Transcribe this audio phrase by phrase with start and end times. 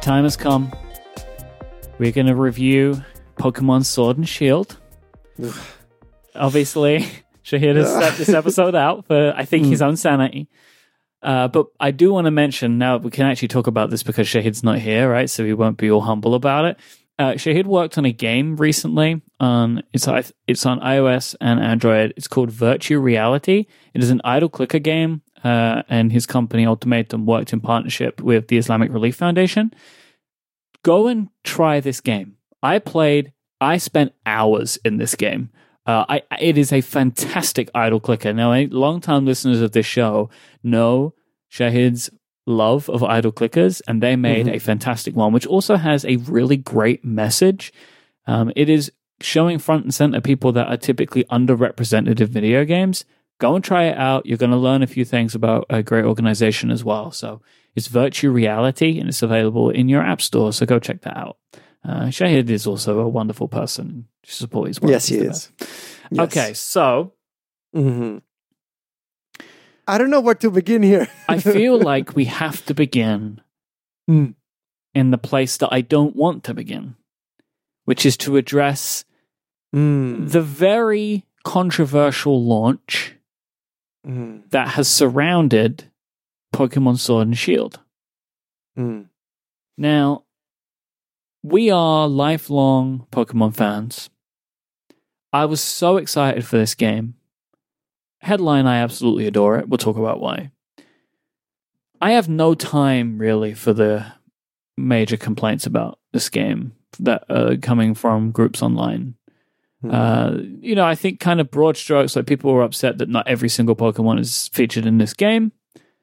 [0.00, 0.72] time has come.
[1.98, 3.02] We're going to review
[3.36, 4.78] Pokemon Sword and Shield.
[6.34, 7.06] Obviously,
[7.44, 10.48] Shahid has set this episode out for, I think, his own sanity.
[11.22, 14.28] Uh, but I do want to mention now we can actually talk about this because
[14.28, 15.28] Shahid's not here, right?
[15.28, 16.78] So he won't be all humble about it.
[17.18, 19.20] Uh, Shahid worked on a game recently.
[19.40, 20.06] On it's
[20.46, 22.14] it's on iOS and Android.
[22.16, 23.66] It's called Virtual Reality.
[23.92, 28.48] It is an idle clicker game, uh, and his company Ultimatum worked in partnership with
[28.48, 29.72] the Islamic Relief Foundation.
[30.82, 32.36] Go and try this game.
[32.62, 33.32] I played.
[33.60, 35.50] I spent hours in this game.
[35.86, 38.32] Uh, I, it is a fantastic idle clicker.
[38.32, 40.28] Now, long-time listeners of this show
[40.62, 41.14] know
[41.50, 42.10] Shahid's
[42.46, 44.56] love of idle clickers, and they made mm-hmm.
[44.56, 47.72] a fantastic one, which also has a really great message.
[48.26, 53.04] Um, it is showing front and center people that are typically underrepresented in video games.
[53.38, 54.26] Go and try it out.
[54.26, 57.12] You're going to learn a few things about a great organization as well.
[57.12, 57.40] So
[57.76, 60.52] it's virtual reality and it's available in your app store.
[60.52, 61.38] So go check that out.
[61.84, 64.08] Uh, Shahid is also a wonderful person.
[64.24, 64.90] Support his work.
[64.90, 65.50] Yes, he is.
[66.10, 66.20] Yes.
[66.20, 67.12] Okay, so.
[67.74, 68.18] Mm-hmm.
[69.86, 71.08] I don't know where to begin here.
[71.28, 73.40] I feel like we have to begin
[74.10, 74.34] mm.
[74.94, 76.96] in the place that I don't want to begin,
[77.84, 79.04] which is to address
[79.74, 80.30] mm.
[80.30, 83.14] the very controversial launch
[84.06, 84.48] mm.
[84.50, 85.90] that has surrounded
[86.54, 87.80] Pokemon Sword and Shield.
[88.76, 89.02] Hmm.
[89.76, 90.24] Now,
[91.42, 94.10] we are lifelong Pokemon fans.
[95.32, 97.14] I was so excited for this game.
[98.20, 99.68] Headline, I absolutely adore it.
[99.68, 100.50] We'll talk about why.
[102.00, 104.06] I have no time really for the
[104.76, 109.14] major complaints about this game that are coming from groups online.
[109.84, 109.94] Mm-hmm.
[109.94, 113.28] Uh, you know, I think kind of broad strokes, like people were upset that not
[113.28, 115.52] every single Pokemon is featured in this game.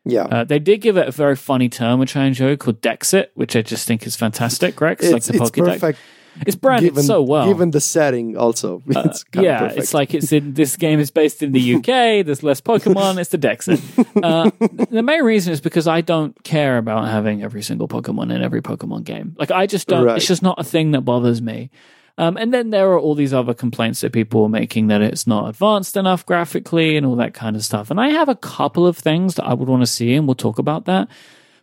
[0.05, 0.23] Yeah.
[0.23, 3.55] Uh, they did give it a very funny term, which I enjoy, called Dexit, which
[3.55, 5.03] I just think is fantastic, Rex.
[5.03, 5.66] It's, like the it's Pokedex.
[5.66, 5.99] perfect.
[6.45, 7.47] It's branded given, so well.
[7.47, 8.83] Given the setting, also.
[8.95, 9.79] Uh, It's yeah, perfect.
[9.79, 12.25] it's like it's in this game is based in the UK.
[12.25, 13.19] There's less Pokemon.
[13.19, 13.81] It's the Dexit.
[14.22, 14.51] Uh,
[14.89, 18.61] the main reason is because I don't care about having every single Pokemon in every
[18.61, 19.35] Pokemon game.
[19.39, 20.03] Like I just don't.
[20.05, 20.17] Right.
[20.17, 21.72] It's just not a thing that bothers me.
[22.17, 25.27] Um, and then there are all these other complaints that people are making that it's
[25.27, 27.91] not advanced enough graphically and all that kind of stuff.
[27.91, 30.35] And I have a couple of things that I would want to see, and we'll
[30.35, 31.09] talk about that.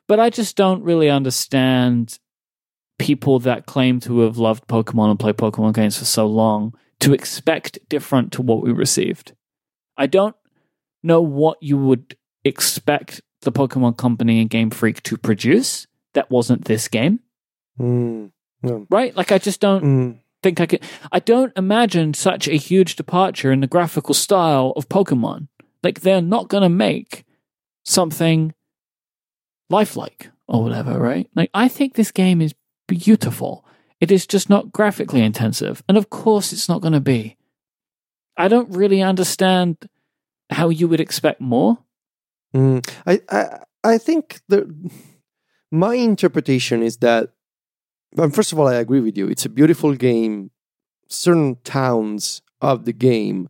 [0.09, 2.19] But I just don't really understand
[2.99, 7.15] people that claim to have loved Pokemon and play Pokemon games for so long to
[7.15, 9.33] expect different to what we received.
[9.97, 10.37] I don't
[11.03, 16.67] know what you would expect the Pokemon Company and Game Freak to produce that wasn't
[16.67, 17.21] this game.
[17.81, 18.31] Mm,
[18.63, 18.87] no.
[18.91, 19.17] Right?
[19.17, 20.19] Like, I just don't Mm.
[20.43, 20.83] Think I could.
[21.11, 25.49] I don't imagine such a huge departure in the graphical style of Pokemon.
[25.83, 27.25] Like, they're not going to make
[27.85, 28.55] something
[29.71, 31.29] lifelike or whatever, right?
[31.35, 32.55] Like, I think this game is
[32.87, 33.65] beautiful.
[34.01, 35.83] It is just not graphically intensive.
[35.89, 37.37] And of course, it's not going to be.
[38.37, 39.89] I don't really understand
[40.51, 41.79] how you would expect more.
[42.55, 42.87] Mm.
[43.07, 44.73] I, I I think the
[45.71, 47.31] my interpretation is that
[48.15, 49.29] well, first of all, I agree with you.
[49.29, 50.51] It's a beautiful game.
[51.09, 53.49] Certain towns of the game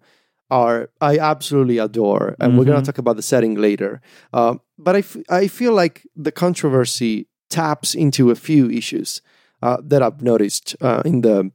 [0.50, 2.84] are I absolutely adore, and we're going Mhm.
[2.84, 4.00] to talk about the setting later.
[4.32, 9.22] Uh, but I, f- I feel like the controversy taps into a few issues
[9.62, 11.50] uh, that I've noticed uh, in the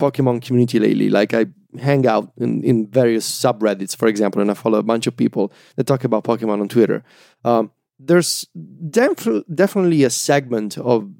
[0.00, 1.10] Pokemon community lately.
[1.10, 1.46] Like I
[1.78, 5.52] hang out in, in various subreddits, for example, and I follow a bunch of people
[5.76, 7.04] that talk about Pokemon on Twitter.
[7.44, 8.46] Um, there's
[8.90, 11.10] def- definitely a segment of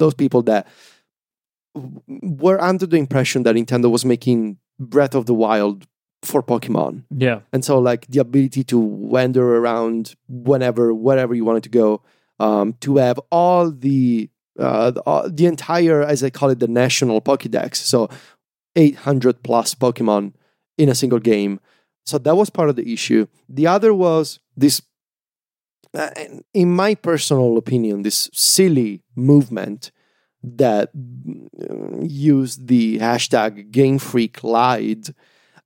[0.00, 0.66] those people that
[2.08, 5.86] were under the impression that Nintendo was making Breath of the Wild
[6.22, 7.04] for Pokemon.
[7.10, 7.40] Yeah.
[7.52, 12.02] And so, like, the ability to wander around whenever, wherever you wanted to go,
[12.38, 16.68] um, to have all the, uh, the, uh, the entire, as I call it, the
[16.68, 17.76] national Pokédex.
[17.76, 18.08] So,
[18.76, 20.34] 800 plus Pokemon
[20.76, 21.60] in a single game.
[22.04, 23.26] So, that was part of the issue.
[23.48, 24.82] The other was this,
[25.94, 26.10] uh,
[26.54, 29.90] in my personal opinion, this silly movement
[30.42, 35.08] that uh, used the hashtag Game Freak lied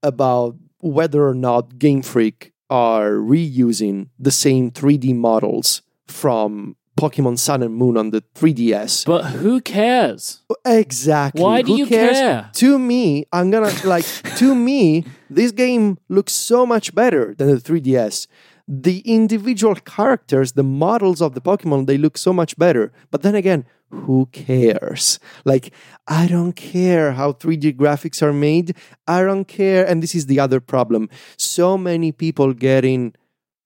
[0.02, 7.62] about whether or not Game Freak are reusing the same 3D models from Pokemon Sun
[7.62, 9.04] and Moon on the 3DS.
[9.06, 10.42] But who cares?
[10.64, 11.42] Exactly.
[11.42, 12.16] Why do Who you cares?
[12.16, 12.50] care?
[12.54, 14.04] To me, I'm gonna like
[14.36, 18.26] to me, this game looks so much better than the 3DS.
[18.66, 22.92] The individual characters, the models of the Pokemon, they look so much better.
[23.10, 25.18] But then again, who cares?
[25.44, 25.72] Like,
[26.08, 28.76] I don't care how 3D graphics are made.
[29.06, 29.86] I don't care.
[29.86, 31.08] And this is the other problem.
[31.36, 33.14] So many people getting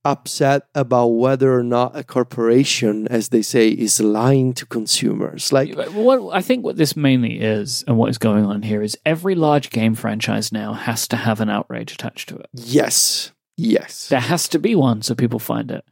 [0.04, 5.52] upset about whether or not a corporation, as they say, is lying to consumers.
[5.52, 8.96] Like, what I think what this mainly is, and what is going on here, is
[9.04, 12.48] every large game franchise now has to have an outrage attached to it.
[12.52, 15.84] yes, yes, There has to be one so people find it.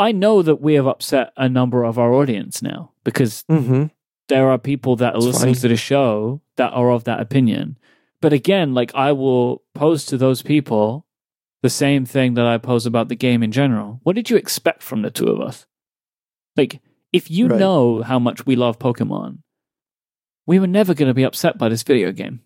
[0.00, 3.86] I know that we have upset a number of our audience now because hmm
[4.28, 5.60] there are people that are It's listening fine.
[5.62, 7.78] to the show that are of that opinion.
[8.20, 11.06] But again, like I will pose to those people
[11.62, 14.00] the same thing that I pose about the game in general.
[14.02, 15.66] What did you expect from the two of us?
[16.56, 16.80] Like,
[17.12, 17.58] if you Right.
[17.58, 19.38] know how much we love Pokemon,
[20.46, 22.40] we were never going to be upset by this video game.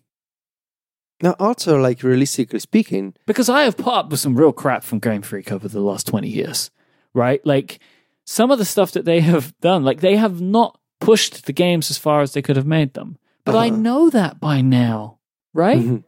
[1.23, 4.99] Now, also, like realistically speaking, Because I have put up with some real crap from
[4.99, 6.69] Game Freak over the last 20 years,
[7.13, 7.43] right?
[7.45, 7.79] Like,
[8.25, 11.89] some of the stuff that they have done, like, they have not pushed the games
[11.89, 13.17] as far as they could have made them.
[13.45, 13.77] But I Uh-huh.
[13.77, 15.19] know that by now,
[15.53, 15.79] right?
[15.79, 16.03] Mhm.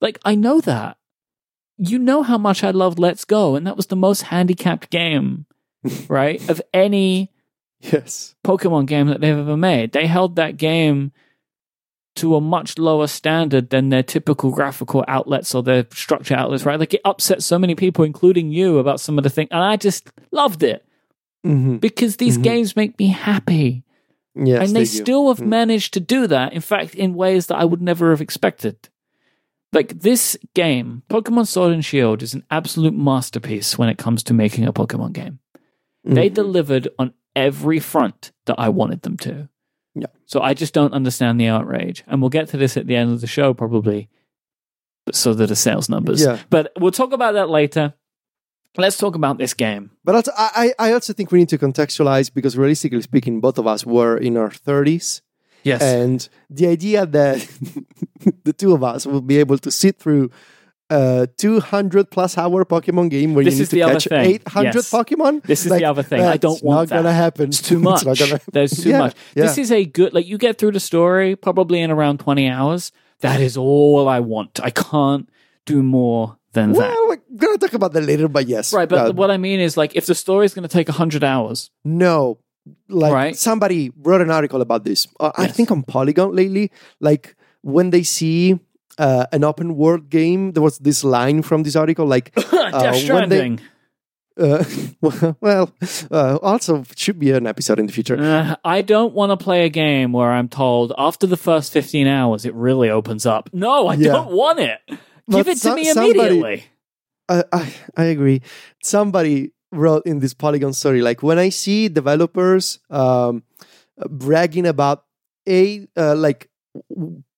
[0.00, 0.96] Like, I know that.
[1.76, 5.46] You know how much I loved Let's Go, and that was the most handicapped game,
[6.08, 6.40] right?
[6.48, 7.32] Of any
[7.80, 9.90] yes, Pokemon game that they've ever made.
[9.90, 11.10] They held that game
[12.16, 16.78] to a much lower standard than their typical graphical outlets or their structure outlets, right?
[16.78, 19.48] Like it upset so many people, including you, about some of the things.
[19.50, 20.84] And I just loved it
[21.44, 22.42] hmm because these Mhm.
[22.42, 23.84] games make me happy.
[24.34, 24.86] yes, and they, do.
[24.86, 25.48] still have Mm.
[25.48, 28.88] managed to do that, in fact, in ways that I would never have expected.
[29.74, 34.34] Like this game, Pokemon Sword and Shield, is an absolute masterpiece when it comes to
[34.34, 35.38] making a Pokemon game.
[36.04, 36.34] They Mhm.
[36.34, 39.48] delivered on every front that I wanted them to.
[40.32, 42.04] So I just don't understand the outrage.
[42.06, 44.08] And we'll get to this at the end of the show, probably,
[45.04, 46.22] but so that the sales numbers.
[46.22, 46.38] Yeah.
[46.48, 47.92] But we'll talk about that later.
[48.78, 49.90] Let's talk about this game.
[50.04, 53.58] But also, I, I I also think we need to contextualize because realistically speaking, both
[53.58, 55.20] of us were in our 30s.
[55.64, 55.82] Yes.
[55.82, 57.46] And the idea that
[58.44, 60.30] the two of us will be able to sit through
[60.92, 64.08] a 200 plus hour Pokemon game where This you need is to the other catch
[64.08, 64.30] thing.
[64.46, 64.90] 800 Yes.
[64.92, 65.42] Pokemon.
[65.44, 66.20] This is Like, the other thing.
[66.22, 66.96] I don't want not that.
[67.02, 67.48] gonna happen.
[67.48, 68.04] It's too much.
[68.04, 69.14] not gonna- There's too Yeah, much.
[69.34, 72.92] This is a good, like, you get through the story probably in around 20 hours.
[73.20, 74.60] That is all I want.
[74.62, 75.28] I can't
[75.66, 76.78] do more than that.
[76.78, 79.60] Well, we're gonna talk about that later, but yes, Right, but uh, what I mean
[79.60, 82.38] is, like, if the story is going to take 100 hours, No,
[82.88, 83.36] like Right.
[83.36, 85.06] somebody wrote an article about this.
[85.18, 86.70] Uh, I think on Polygon lately.
[87.00, 88.58] Like when they see
[88.98, 93.60] uh, an open world game, there was this line from this article, like, Death Stranding.
[94.40, 94.64] uh,
[95.40, 95.72] well,
[96.10, 98.16] uh, also should be an episode in the future.
[98.20, 102.06] Uh, I don't want to play a game where I'm told after the first 15
[102.06, 103.50] hours it really opens up.
[103.52, 104.12] No, I Yeah.
[104.12, 104.78] don't want it.
[104.88, 104.98] Give
[105.28, 106.64] But it to so- me somebody- immediately.
[107.28, 108.42] I, I I agree.
[108.82, 113.44] Somebody wrote in this Polygon story, like when I see developers um,
[114.10, 115.04] bragging about
[115.48, 116.50] a uh, like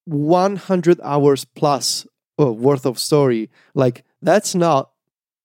[0.04, 2.06] one hundred hours plus
[2.38, 4.90] uh, worth of story, like that's not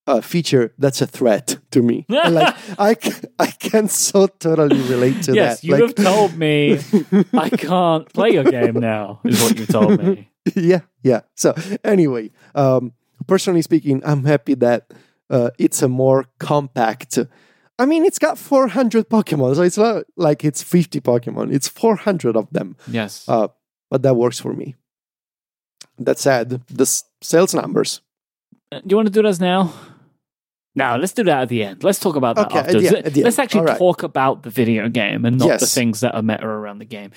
[0.07, 0.73] a feature.
[0.77, 2.05] That's a threat to me.
[2.09, 2.33] And,
[2.79, 3.03] like
[3.39, 5.67] I can so totally relate to yes, that.
[5.67, 6.79] you like, have told me
[7.33, 10.29] I can't play your game now, is what you told me.
[10.55, 11.21] yeah, yeah.
[11.35, 11.53] So
[11.83, 12.93] anyway, um,
[13.27, 14.91] personally speaking, I'm happy that
[15.29, 17.19] uh, it's a more compact.
[17.77, 21.53] I mean, it's got 400 Pokemon, so it's not like it's 50 Pokemon.
[21.53, 23.23] It's 400 of them, Yes.
[23.29, 23.47] uh,
[23.89, 24.75] but that works for me.
[25.97, 28.01] That said, the s- sales numbers.
[28.71, 29.73] Uh, Do you want to do those now?
[30.75, 31.83] No, let's do that at the end.
[31.83, 32.79] Let's talk about that Okay, at after.
[32.79, 33.77] the end, at the let's actually All right.
[33.77, 37.11] talk about the video game and not the things that are meta around the game.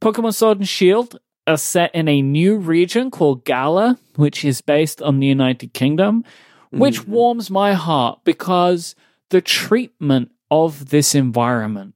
[0.00, 5.02] Pokemon Sword and Shield are set in a new region called Galar, which is based
[5.02, 6.24] on the United Kingdom,
[6.70, 7.08] which Mhm.
[7.08, 8.96] warms my heart because
[9.30, 11.94] the treatment of this environment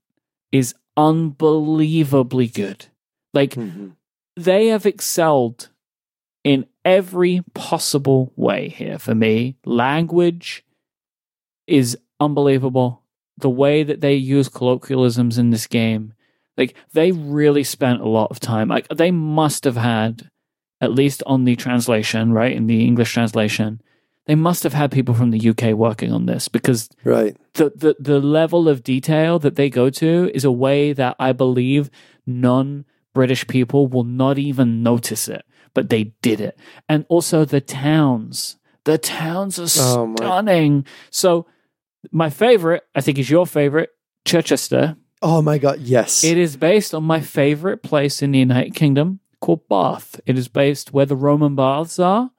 [0.53, 2.87] is unbelievably good.
[3.33, 3.93] Like, Mhm.
[4.45, 5.69] They have excelled
[6.45, 9.57] in every possible way here for me.
[9.65, 10.65] Language
[11.67, 13.03] is unbelievable.
[13.37, 16.15] The way that they use colloquialisms in this game,
[16.57, 18.69] like they really spent a lot of time.
[18.69, 20.31] Like they must have had,
[20.81, 23.81] at least on the translation, right in the English translation,
[24.27, 27.37] they must have had people from the UK working on this because Right.
[27.55, 31.33] the, the the level of detail that they go to is a way that I
[31.33, 31.91] believe
[32.27, 32.85] non
[33.15, 36.59] British people will not even notice it, but they did it.
[36.89, 38.57] And also the towns.
[38.85, 40.87] The towns are Oh, my- stunning.
[41.11, 41.47] So
[42.13, 43.91] my favorite, I think is your favorite,
[44.27, 44.97] Circhester.
[45.21, 45.81] Oh my God!
[45.81, 46.23] Yes.
[46.23, 50.21] It is based on my favorite place in the United Kingdom called Bath.
[50.27, 52.31] It is based where the Roman baths are.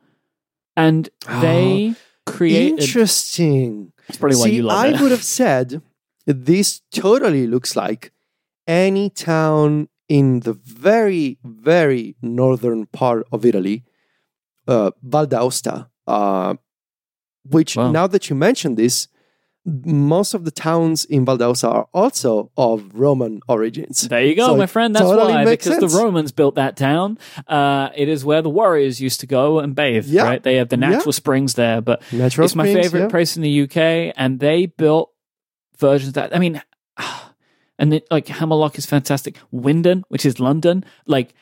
[0.78, 1.96] And oh, they
[2.26, 3.92] created Interesting.
[4.08, 5.02] That's probably why you love I it.
[5.02, 5.82] would have said
[6.26, 8.14] this totally looks like
[8.66, 13.84] any town in the very, very northern part of Italy,
[14.68, 16.56] uh, Val d'Aosta, uh,
[17.46, 17.92] which Wow.
[17.92, 19.08] now that you mention this,
[19.86, 24.08] most of the towns in Val d'Aosta are also of Roman origins.
[24.08, 24.96] There you go, So my friend.
[24.96, 25.94] That's totally why, because sense.
[25.94, 27.20] the Romans built that town.
[27.48, 30.08] Uh, it is where the warriors used to go and bathe.
[30.08, 30.24] Yeah.
[30.24, 30.42] Right?
[30.42, 30.90] They have the Yeah.
[30.90, 33.08] natural springs there, but Natural it's my springs, favorite yeah.
[33.10, 35.12] place in the UK, and they built
[35.78, 36.36] versions that.
[36.36, 36.62] I mean,
[37.80, 39.40] and it, like Hammerlocke is fantastic.
[39.52, 41.34] Wyndon, which is London, like.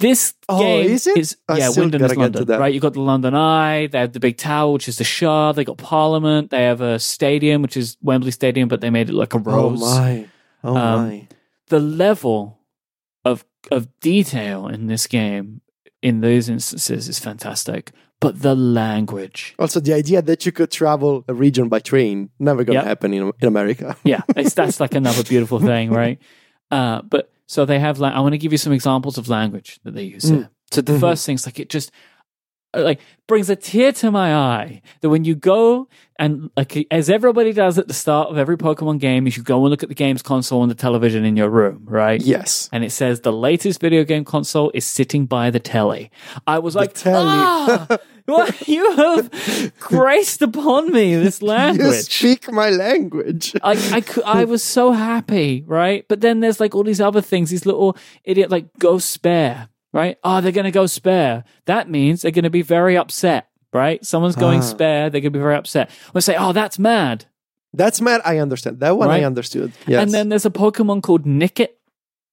[0.00, 1.16] This Oh, game is it?
[1.60, 1.68] Yeah,
[2.00, 2.74] gotta is London, right?
[2.74, 3.86] You got the London Eye.
[3.86, 5.54] They have the big tower, which is the Shard.
[5.54, 6.50] They got Parliament.
[6.50, 9.80] They have a stadium, which is Wembley Stadium, but they made it like a rose.
[9.80, 10.26] Oh my!
[10.64, 11.28] Oh Um, my!
[11.68, 12.58] the level
[13.24, 15.60] of of detail in this game
[16.02, 21.24] in those instances is fantastic but the language Also, the idea that you could travel
[21.28, 22.86] a region by train never gonna Yep.
[22.86, 23.96] happen in in America.
[24.04, 24.22] yeah
[24.56, 26.18] that's like another beautiful thing right
[26.70, 29.78] uh, but so they have like i want to give you some examples of language
[29.84, 30.34] that they use Mm.
[30.36, 31.00] here so the Mhm.
[31.00, 31.90] first thing's like it just
[32.74, 37.52] like brings a tear to my eye that when you go and like as everybody
[37.52, 39.94] does at the start of every pokemon game is you go and look at the
[39.94, 42.68] games console and the television in your room right Yes.
[42.72, 46.10] and it says the latest video game console is sitting by the telly.
[46.46, 47.24] I was like, telly.
[47.26, 47.86] ah,
[48.26, 52.12] what you have graced upon me this You language.
[52.14, 53.54] speak my language.
[53.62, 56.04] I, I, I was so happy, right?
[56.08, 60.18] But then there's like all these other things, these little idiot like go spare, right?
[60.24, 61.44] Oh, they're going to go spare.
[61.66, 64.04] That means they're going to be very upset, right?
[64.04, 64.62] Someone's going Ah.
[64.62, 65.90] spare, they're going to be very upset.
[66.12, 67.24] We'll say, oh, that's mad.
[67.74, 68.22] That's mad.
[68.24, 69.08] I understand that one.
[69.08, 69.22] Right.
[69.22, 69.72] I understood.
[69.86, 70.02] Yes.
[70.02, 71.68] And then there's a Pokemon called Nickit,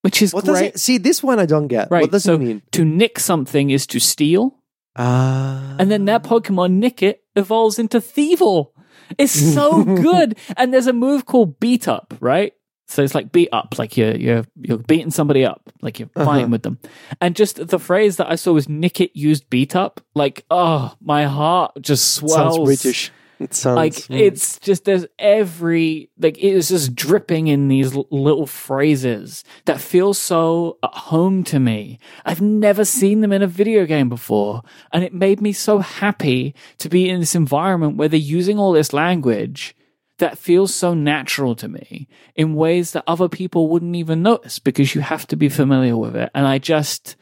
[0.01, 0.75] which is what does great.
[0.75, 0.79] it?
[0.79, 1.89] See, this one I don't get.
[1.91, 2.61] Right, What does so it mean?
[2.71, 4.59] To nick something is to steal.
[4.97, 5.75] Ah.
[5.77, 8.69] and then that Pokemon Nickit evolves into Thievul.
[9.17, 10.37] It's so good.
[10.55, 12.53] And there's a move called Beat Up, right?
[12.87, 16.25] So it's like beat up, like you're you're you're beating somebody up, like you're Uh-huh.
[16.25, 16.77] fighting with them.
[17.19, 20.01] And just the phrase that I saw was Nickit used beat up.
[20.13, 22.55] Like, oh, my heart just swells.
[22.55, 23.11] sounds British.
[23.37, 24.17] It sounds Like mm.
[24.17, 29.81] it's just there's every like it is just dripping in these l- little phrases that
[29.81, 31.99] feel so at home to me.
[32.23, 34.61] I've never seen them in a video game before,
[34.93, 38.71] and it made me so happy to be in this environment where they're using all
[38.71, 39.74] this language
[40.19, 44.95] that feels so natural to me in ways that other people wouldn't even notice because
[44.95, 46.29] you have to be familiar with it.
[46.33, 47.15] And I just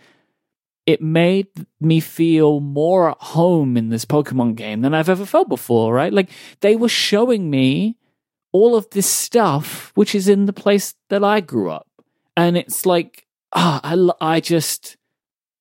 [0.85, 1.47] it made
[1.79, 6.11] me feel more at home in this Pokemon game than I've ever felt before, right?
[6.11, 7.97] Like they were showing me
[8.51, 11.87] all of this stuff, which is in the place that I grew up.
[12.35, 14.97] And it's like, ah, I, I just,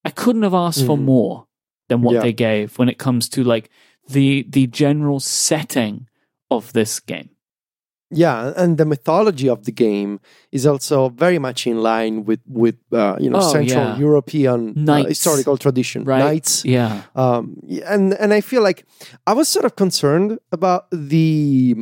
[0.05, 1.03] I couldn't have asked for Mhm.
[1.05, 1.47] more
[1.89, 2.23] than what Yeah.
[2.23, 3.71] they gave when it comes to like
[4.09, 6.09] the, the general setting
[6.57, 7.29] of this game.
[8.15, 12.77] Yeah, and the mythology of the game is also very much in line with with
[12.93, 13.97] uh, you know Oh, Central yeah.
[13.99, 16.19] European uh, historical tradition, Right.
[16.19, 16.63] knights.
[16.63, 17.05] Yeah.
[17.17, 17.57] Um,
[17.89, 18.85] and and I feel like
[19.27, 21.75] I was sort of concerned about the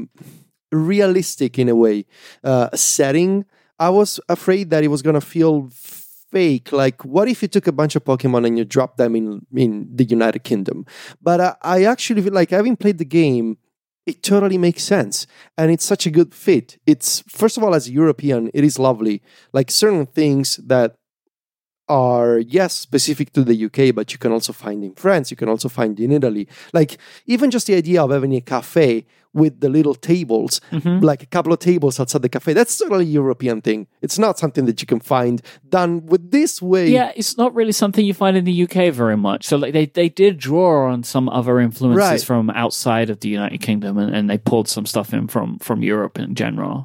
[0.73, 2.07] realistic, in a way,
[2.45, 3.45] uh, setting.
[3.79, 6.71] I was afraid that it was gonna feel fake.
[6.71, 9.89] Like, what if you took a bunch of Pokemon and you dropped them in in
[9.93, 10.87] the United Kingdom?
[11.21, 13.59] But I, I actually feel like having played the game
[14.11, 15.27] it totally makes sense
[15.57, 16.79] and it's such a good fit.
[16.87, 19.23] It's first of all as a european it is lovely.
[19.53, 20.97] Like certain things that
[21.91, 25.49] are yes specific to the uk but you can also find in france you can
[25.49, 26.93] also find in italy like
[27.27, 29.05] even just the idea of having a cafe
[29.41, 31.03] with the little tables Mhm.
[31.11, 34.39] like a couple of tables outside the cafe that's totally a european thing it's not
[34.43, 35.37] something that you can find
[35.79, 39.17] done with this way Yeah, it's not really something you find in the UK very
[39.29, 39.43] much.
[39.51, 42.23] So like they, they did draw on some other influences Right.
[42.31, 45.79] from outside of the United Kingdom and, and they pulled some stuff in from from
[45.95, 46.77] Europe in general.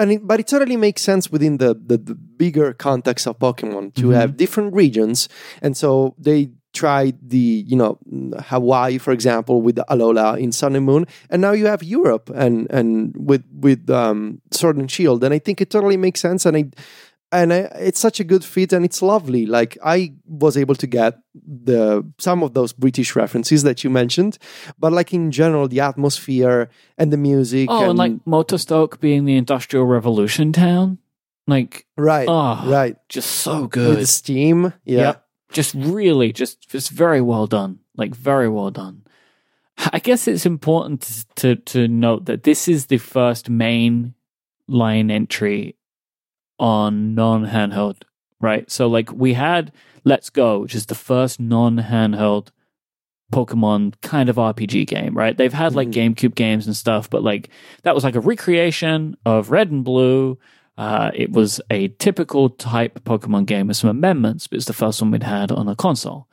[0.00, 3.94] and it, but it totally makes sense within the, the, the bigger context of Pokemon
[3.94, 4.14] to Mhm.
[4.14, 5.28] have different regions,
[5.62, 7.98] and so they tried the you know
[8.50, 12.30] Hawaii, for example, with the Alola in Sun and Moon, and now you have Europe
[12.34, 16.46] and and with with um, Sword and Shield, and I think it totally makes sense,
[16.48, 16.64] and I.
[17.30, 19.44] And I, it's such a good fit, and it's lovely.
[19.44, 24.38] Like I was able to get the some of those British references that you mentioned,
[24.78, 27.68] but like in general, the atmosphere and the music.
[27.70, 30.98] Oh, and, like Motostoke being the Industrial Revolution town.
[31.48, 32.96] Like, right, oh, right.
[33.08, 34.08] just so with good.
[34.08, 34.74] steam.
[34.84, 34.98] Yeah.
[34.98, 35.24] Yep.
[35.50, 37.78] Just really, just just very well done.
[37.96, 39.04] Like very well done.
[39.92, 44.14] I guess it's important to to note that this is the first main
[44.66, 45.76] line entry
[46.58, 48.02] on non handheld,
[48.40, 48.70] right?
[48.70, 49.72] So like we had
[50.04, 52.48] Let's Go, which is the first non handheld
[53.32, 55.36] Pokemon kind of RPG game, right?
[55.36, 56.12] They've had like mm-hmm.
[56.12, 57.48] GameCube games and stuff, but like
[57.84, 60.38] that was like a recreation of Red and Blue.
[60.78, 65.02] Uh, it was a typical type Pokemon game with some amendments, but it's the first
[65.02, 66.28] one we'd had on a console.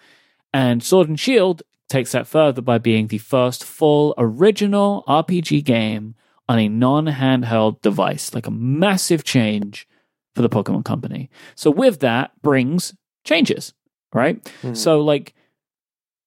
[0.53, 6.13] And Sword and Shield takes that further by being the first full original RPG game
[6.47, 9.87] on a non handheld device, like a massive change
[10.35, 11.31] for the Pokemon Company.
[11.55, 13.73] So, with that brings changes,
[14.13, 14.43] right?
[14.61, 14.77] Mhm.
[14.77, 15.33] So, like,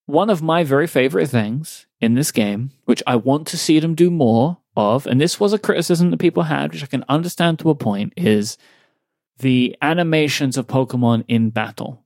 [0.06, 3.94] one of my very favorite things in this game, which I want to see them
[3.94, 7.58] do more of, and this was a criticism that people had, which I can understand
[7.58, 8.56] to a point, is
[9.38, 12.02] the animations of Pokemon in battle.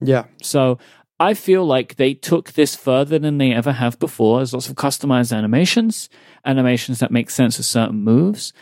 [0.00, 0.78] yeah, So
[1.18, 4.38] I feel like they took this further than they ever have before.
[4.38, 6.08] There's lots of customized animations,
[6.44, 8.52] animations that make sense of certain moves.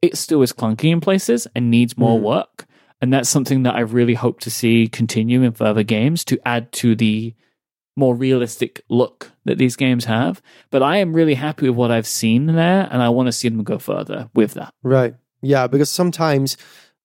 [0.00, 2.22] It still is clunky in places and needs more Mm.
[2.22, 2.66] work.
[3.00, 6.72] And that's something that I really hope to see continue in further games to add
[6.72, 7.34] to the
[7.96, 10.42] more realistic look that these games have.
[10.70, 13.48] But I am really happy with what I've seen there, and I want to see
[13.48, 14.72] them go further with that.
[14.82, 15.14] right.
[15.42, 16.56] Yeah, because sometimes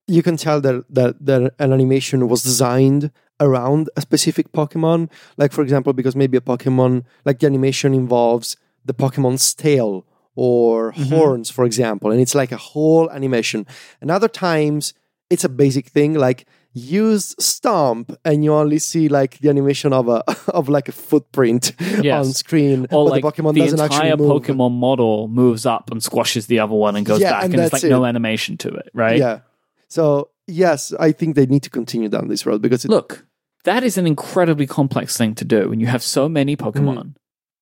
[0.06, 5.10] you can tell that that, that an animation was designed around a specific Pokemon.
[5.36, 10.92] Like for example, because maybe a Pokemon like the animation involves the Pokemon's tail or
[10.92, 11.08] Mhm.
[11.10, 13.66] horns, for example, and it's like a whole animation.
[14.00, 14.94] And other times
[15.28, 20.08] it's a basic thing like use stomp and you only see like the animation of
[20.08, 21.72] a of like a footprint
[22.02, 22.26] Yes.
[22.26, 24.42] on screen Or like the Pokemon the doesn't entire actually move.
[24.42, 27.62] Pokemon model moves up and squashes the other one and goes Yeah, back, and and,
[27.64, 29.18] it's like no animation to it, right?
[29.18, 29.40] Yeah.
[29.88, 33.26] So yes, I think they need to continue down this road because it, Look,
[33.64, 37.14] that is an incredibly complex thing to do when you have so many Pokemon Mm.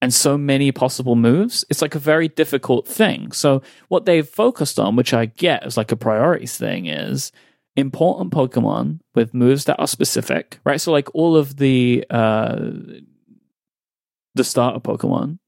[0.02, 1.64] and so many possible moves.
[1.70, 3.32] It's like a very difficult thing.
[3.32, 7.32] So what they've focused on, which I get as like a priorities thing, is
[7.76, 10.80] important Pokemon with moves that are specific, right?
[10.80, 12.58] So like all of the uh
[14.34, 15.38] the starter Pokemon,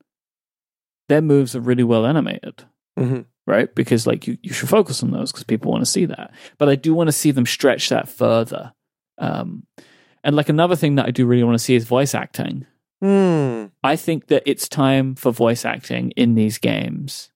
[1.09, 2.65] their moves are really well animated.
[2.99, 3.27] Mhm.
[3.47, 3.75] right?
[3.75, 6.33] Because like you, you should focus on those because people want to see that.
[6.59, 8.73] But I do want to see them stretch that further.
[9.19, 9.67] Um,
[10.23, 12.67] and like another thing that I do really want to see is voice acting.
[13.03, 13.67] Hmm.
[13.83, 17.31] I think that it's time for voice acting in these games.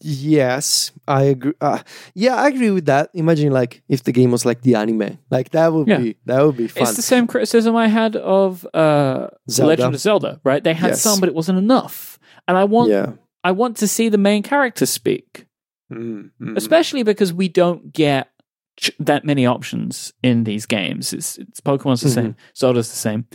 [0.00, 1.52] Yes, I agree.
[1.60, 1.80] Uh,
[2.14, 3.10] yeah, I agree with that.
[3.14, 5.98] Imagine like if the game was like the anime, like that would Yeah.
[5.98, 6.82] be that would be fun.
[6.84, 9.28] It's the same criticism I had of uh.
[9.58, 10.62] Legend of Zelda, right?
[10.62, 11.02] They had Yes.
[11.02, 12.18] some, but it wasn't enough.
[12.48, 13.12] And I want yeah.
[13.44, 15.46] I want to see the main character speak.
[15.92, 16.56] Mm, mm.
[16.56, 18.28] especially because we don't get
[18.76, 21.12] ch- that many options in these games.
[21.12, 22.14] It's, it's Pokemon's the Mhm.
[22.14, 23.26] same, Zelda's the same.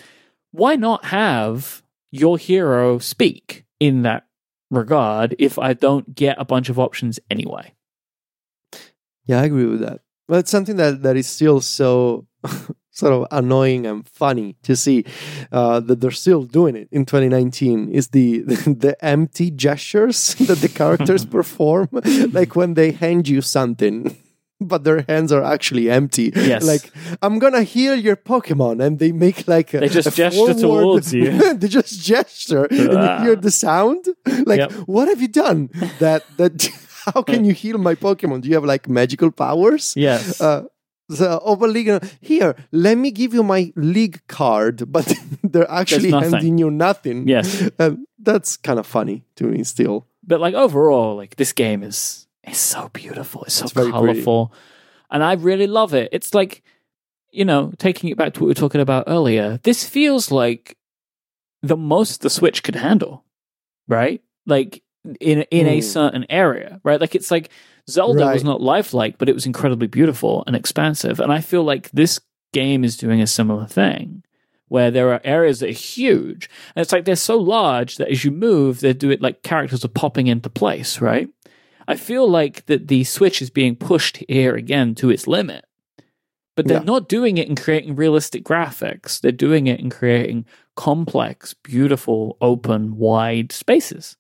[0.51, 4.25] Why not have your hero speak in that
[4.71, 7.73] regard if I don't get a bunch of options anyway?
[9.25, 9.99] Yeah, I agree with that.
[10.27, 12.25] But it's something that, that is still so
[12.91, 15.05] sort of annoying and funny to see
[15.51, 18.39] uh, that they're still doing it in 2019 is the
[18.86, 21.89] the empty gestures that the characters perform,
[22.31, 24.17] like when they hand you something.
[24.71, 26.32] But their hands are actually empty.
[26.36, 26.63] Yes.
[26.63, 30.60] Like I'm gonna heal your Pokemon, and they make like a, They just gesture forward-
[30.62, 31.54] towards you.
[31.60, 33.21] they just gesture, and you Ah.
[33.24, 34.06] hear the sound.
[34.45, 34.71] Like, Yep.
[34.86, 35.69] what have you done?
[36.00, 36.69] That that.
[37.15, 38.41] How can you heal my Pokemon?
[38.41, 39.93] Do you have like magical powers?
[39.97, 40.39] Yes.
[40.39, 40.65] Uh,
[41.10, 41.89] the Oval League.
[41.89, 45.12] uh, Here, let me give you my league card, but
[45.43, 47.28] they're actually handing you nothing.
[47.28, 47.69] yes.
[47.80, 50.06] And that's kind of funny to me still.
[50.24, 53.43] But like overall, like this game is is so beautiful.
[53.43, 54.06] It's so It's very pretty.
[54.23, 54.54] colorful,
[55.10, 56.10] and I really love it.
[56.12, 56.63] It's like
[57.34, 59.58] you know, taking it back to what we were talking about earlier.
[59.63, 60.77] This feels like
[61.62, 63.23] the most the Switch could handle,
[63.88, 64.21] right?
[64.45, 64.84] Like
[65.21, 65.86] in in a Hmm.
[65.86, 66.99] certain area, right?
[66.99, 67.49] Like it's like
[67.89, 71.19] Zelda was not lifelike, but it was incredibly beautiful and expansive.
[71.21, 72.19] And I feel like this
[72.54, 74.23] game is doing a similar thing
[74.67, 76.49] where there are areas that are huge.
[76.75, 79.84] And it's like they're so large that as you move, they do it like characters
[79.86, 81.30] are popping into place, right?
[81.91, 85.65] I feel like that the Switch is being pushed here again to its limit.
[86.56, 86.84] But they're Yeah.
[86.84, 89.19] not doing it in creating realistic graphics.
[89.19, 94.17] They're doing it in creating complex, beautiful, open, wide spaces.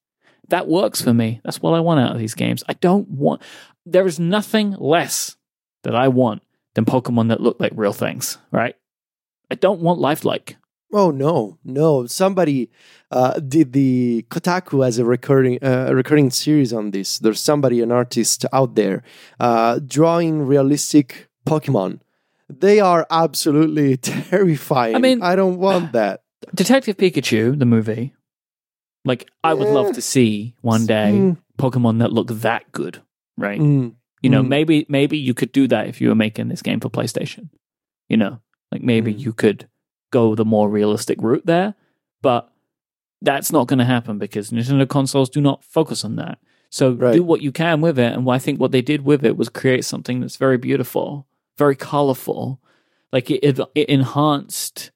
[0.47, 1.39] That works for me.
[1.43, 2.63] That's what I want out of these games.
[2.67, 3.41] I don't want
[3.85, 5.37] there is nothing less
[5.83, 6.41] that I want
[6.75, 8.75] than Pokemon that look like real things, right?
[9.49, 10.57] I don't want lifelike.
[10.93, 12.05] Oh no, no!
[12.05, 12.69] Somebody
[13.11, 17.19] uh, did the Kotaku as a recurring uh, a recurring series on this.
[17.19, 19.03] There's somebody, an artist out there,
[19.39, 22.01] uh, drawing realistic Pokemon.
[22.49, 23.95] They are absolutely
[24.31, 24.95] terrifying.
[24.95, 26.23] I mean- I don't want that.
[26.55, 28.13] Detective Pikachu, the movie,
[29.05, 33.01] like I would love to see one day Mm, Pokemon that look that good,
[33.37, 33.59] right?
[33.61, 34.47] mm, You know, Mm.
[34.49, 37.49] maybe maybe you could do that if you were making this game for PlayStation.
[38.09, 38.41] You know,
[38.73, 39.19] like maybe Mm.
[39.19, 39.67] you could
[40.11, 41.75] go the more realistic route there,
[42.21, 42.51] but
[43.21, 46.39] that's not going to happen because Nintendo consoles do not focus on that.
[46.69, 47.13] So Right.
[47.13, 49.49] do what you can with it, and I think what they did with it was
[49.49, 52.61] create something that's very beautiful, very colorful.
[53.11, 54.91] Like it, it, it enhanced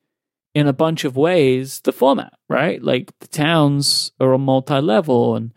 [0.53, 2.81] in a bunch of ways the format, right?
[2.81, 5.53] Like the towns are on multi-level, and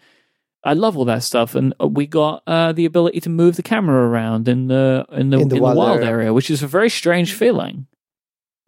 [0.64, 4.08] I love all that stuff, and we got uh, the ability to move the camera
[4.08, 6.10] around in the in the in the, in wild, the wild area.
[6.10, 7.86] area, which is a very strange feeling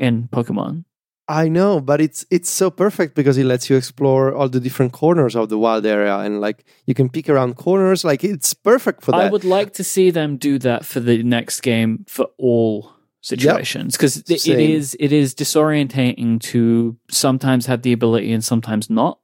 [0.01, 0.85] in Pokemon.
[1.29, 4.93] I know, but it's it's so perfect because it lets you explore all the different
[4.93, 8.03] corners of the wild area and like you can peek around corners.
[8.05, 9.21] Like it's perfect for that.
[9.21, 13.97] I would like to see them do that for the next game for all situations
[13.97, 14.41] because yep.
[14.41, 19.21] it, it is it is disorientating to sometimes have the ability and sometimes not.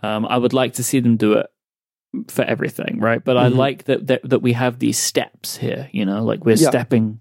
[0.00, 1.46] Um, I would like to see them do it
[2.28, 3.24] for everything, right?
[3.24, 3.46] But mm-hmm.
[3.46, 5.88] I like that, that that we have these steps here.
[5.90, 7.20] You know, like we're stepping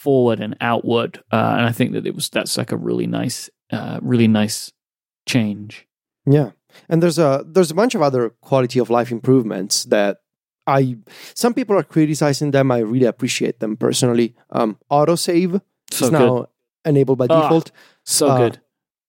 [0.00, 3.50] forward and outward, uh, and I think that it was that's like a really nice,
[3.70, 4.72] uh, really nice
[5.26, 5.86] change.
[6.24, 6.52] Yeah,
[6.88, 10.18] and there's a there's a bunch of other quality of life improvements that
[10.66, 10.96] I
[11.34, 12.70] some people are criticizing them.
[12.70, 14.34] I really appreciate them personally.
[14.50, 15.60] Um, autosave
[15.90, 16.46] so is now
[16.84, 17.70] enabled by ah, default.
[18.04, 18.60] so uh, good.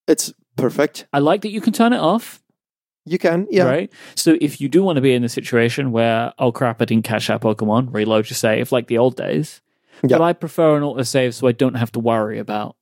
[0.08, 1.08] It's perfect.
[1.14, 2.42] I like that you can turn it off.
[3.06, 3.64] You can, yeah.
[3.64, 3.92] Right.
[4.16, 7.04] So if you do want to be in a situation where, oh crap, I didn't
[7.04, 9.62] catch that Pokemon, reload your save like the old days.
[10.04, 10.18] Yep.
[10.18, 12.76] But I prefer an autosave so I don't have to worry about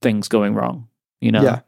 [0.00, 0.88] things going wrong.
[1.20, 1.42] You know?
[1.42, 1.60] Yeah.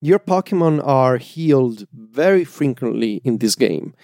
[0.00, 3.94] Your Pokemon are healed very frequently in this game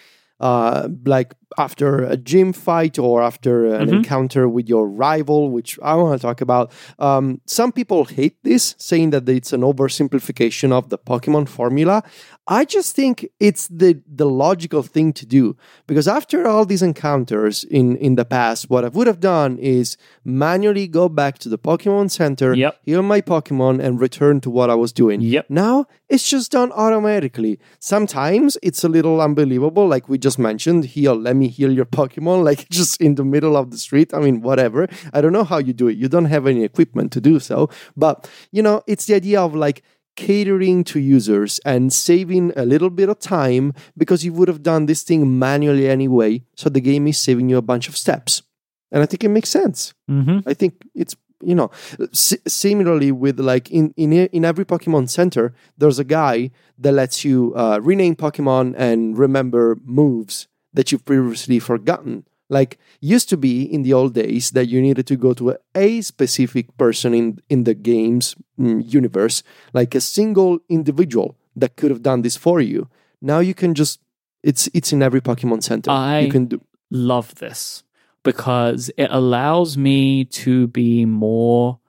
[0.41, 3.97] uh, like after a gym fight or after an mm-hmm.
[3.97, 6.73] encounter with your rival, which I want to talk about.
[6.99, 12.03] Um, some people hate this, saying that it's an oversimplification of the Pokemon formula.
[12.49, 15.57] I just think it's the the logical thing to do
[15.89, 19.97] because after all these encounters in in the past, what I would have done is
[20.25, 22.79] manually go back to the Pokemon Center, yep.
[22.85, 25.21] heal my Pokemon, and return to what I was doing.
[25.21, 25.51] Yep.
[25.51, 27.59] Now it's just done automatically.
[27.81, 30.85] Sometimes it's a little unbelievable, like we just mentioned.
[30.85, 34.13] Heal, let me heal your Pokemon, like just in the middle of the street.
[34.15, 34.89] I mean, whatever.
[35.13, 35.97] I don't know how you do it.
[35.97, 39.55] You don't have any equipment to do so, but you know, it's the idea of
[39.55, 39.83] like
[40.17, 44.87] catering to users and saving a little bit of time because you would have done
[44.87, 46.43] this thing manually anyway.
[46.57, 48.43] So the game is saving you a bunch of steps.
[48.91, 49.93] And I think it makes sense.
[50.11, 50.49] Mm-hmm.
[50.49, 55.53] I think it's you know s- similarly with like in, in in every pokemon center
[55.77, 61.59] there's a guy that lets you uh, rename pokemon and remember moves that you've previously
[61.59, 65.57] forgotten like used to be in the old days that you needed to go to
[65.75, 71.91] a, specific person in in the game's mm, universe, like a single individual that could
[71.91, 72.89] have done this for you.
[73.21, 74.01] Now you can just
[74.43, 75.91] it's it's in every Pokemon Center.
[75.91, 76.61] I you can do
[76.91, 77.83] love this
[78.23, 81.81] because it allows me to be more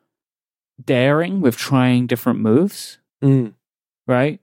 [0.83, 2.99] daring with trying different moves.
[3.23, 3.53] Mm.
[4.07, 4.39] Right?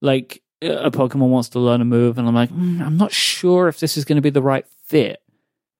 [0.00, 3.68] Like a Pokemon wants to learn a move, and I'm like, mm, I'm not sure
[3.68, 5.22] if this is going to be the right fit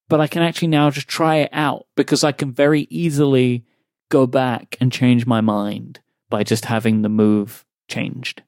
[0.09, 3.65] but I can actually now just try it out because I can very easily
[4.09, 8.43] go back and change my mind by just having the move changed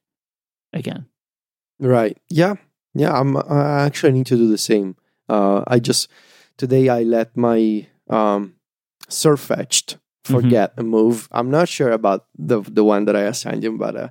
[0.73, 1.05] again.
[1.79, 2.17] Right.
[2.29, 2.55] Yeah.
[2.93, 3.13] Yeah.
[3.13, 3.37] I'm.
[3.37, 4.95] I actually need to do the same.
[5.29, 6.09] Uh, I just
[6.57, 8.55] today I let my um,
[9.07, 10.00] Sirfetch'd mm-hmm.
[10.23, 10.81] Forget mm-hmm.
[10.81, 11.27] a move.
[11.31, 14.09] I'm not sure about the the one that I assigned him, but uh,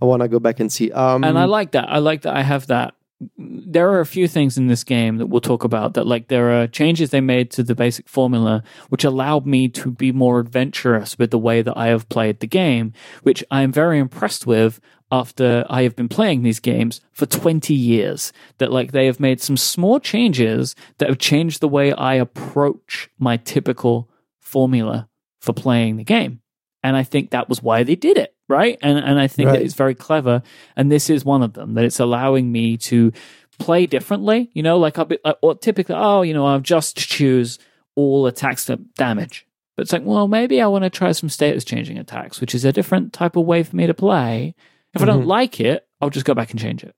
[0.00, 0.92] I want to go back and see.
[0.92, 1.88] Um, and I like that.
[1.88, 2.94] I like that I have that
[3.38, 6.50] there are a few things in this game that we'll talk about that like there
[6.50, 11.18] are changes they made to the basic formula which allowed me to be more adventurous
[11.18, 12.92] with the way that I have played the game
[13.22, 17.72] which I am very impressed with after I have been playing these games for 20
[17.72, 22.14] years that like they have made some small changes that have changed the way I
[22.14, 25.08] approach my typical formula
[25.46, 26.40] for playing the game
[26.82, 28.78] and I think that was why they did it right?
[28.82, 29.54] And and I think right.
[29.54, 30.42] that it's very clever.
[30.76, 33.12] And this is one of them that it's allowing me to
[33.58, 34.50] play differently.
[34.52, 37.58] You know, like I'll be like, or typically, oh, you know, I'll just choose
[37.94, 39.46] all attacks to damage.
[39.76, 42.64] But it's like, well, maybe I want to try some status changing attacks, which is
[42.64, 44.54] a different type of way for me to play.
[44.94, 45.02] If mm-hmm.
[45.02, 45.28] I don't mm-hmm.
[45.28, 46.94] like it, I'll just go back and change it.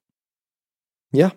[1.12, 1.30] Yeah,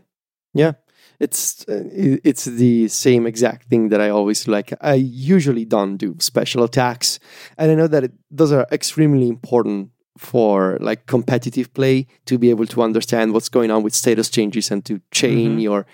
[0.53, 0.73] yeah
[1.21, 1.83] it's uh,
[2.23, 4.73] it's the same exact thing that I always like.
[4.81, 7.19] I usually don't do special attacks,
[7.57, 12.49] and I know that it, those are extremely important for like competitive play to be
[12.49, 15.59] able to understand what's going on with status changes and to chain mm-hmm.
[15.59, 15.85] your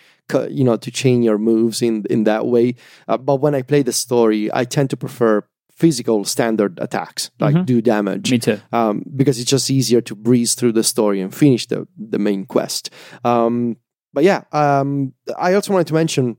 [0.50, 2.76] you know to chain your moves in in that way
[3.08, 7.56] uh, but when i play the story i tend to prefer physical standard attacks like
[7.56, 7.64] mm-hmm.
[7.64, 11.34] do damage me too um, because it's just easier to breeze through the story and
[11.34, 12.90] finish the the main quest
[13.24, 13.78] um,
[14.18, 16.38] but yeah um, i also wanted to mention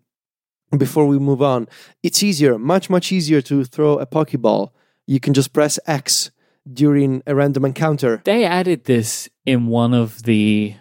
[0.77, 1.69] before we move on
[2.03, 4.71] it's easier much much easier to throw a pokeball
[5.07, 6.31] you can just press x
[6.73, 8.21] during a random encounter.
[8.25, 10.75] They added this in one of the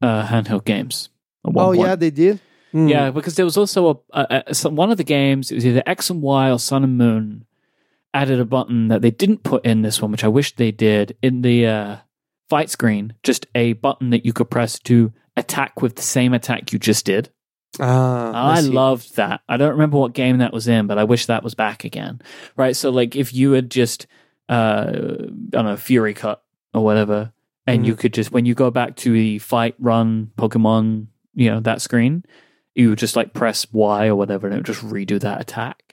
[0.00, 1.08] uh, handheld games.
[1.44, 1.80] oh point.
[1.80, 2.40] yeah, they did.
[2.74, 2.90] Mm.
[2.90, 5.50] Yeah, because there was also a, a, a, one of the games.
[5.50, 7.44] It was either X and Y or Sun and Moon.
[8.14, 11.16] Added a button that they didn't put in this one, which I wish they did
[11.22, 11.96] in the uh,
[12.50, 13.14] fight screen.
[13.22, 17.04] Just a button that you could press to attack with the same attack you just
[17.06, 17.30] did.
[17.80, 18.68] Ah, I, see.
[18.68, 19.40] loved that.
[19.48, 22.20] I don't remember what game that was in, but I wish that was back again.
[22.56, 22.76] Right?
[22.76, 24.06] So like if you had just
[24.48, 26.42] uh I don't know, Fury Cut
[26.74, 27.32] or whatever,
[27.66, 27.84] and Mm-hmm.
[27.86, 31.80] you could just when you go back to the fight run Pokemon, you know, that
[31.80, 32.24] screen,
[32.74, 35.91] you would just like press Y or whatever and it would just redo that attack.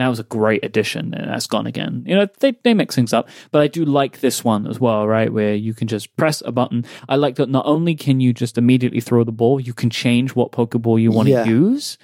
[0.00, 2.04] That was a great addition, and that's gone again.
[2.06, 5.06] You know, they they mix things up, but I do like this one as well,
[5.06, 5.32] right?
[5.32, 6.84] Where you can just press a button.
[7.08, 10.34] I like that not only can you just immediately throw the ball, you can change
[10.34, 11.44] what Pokeball you want to Yeah.
[11.44, 11.98] use,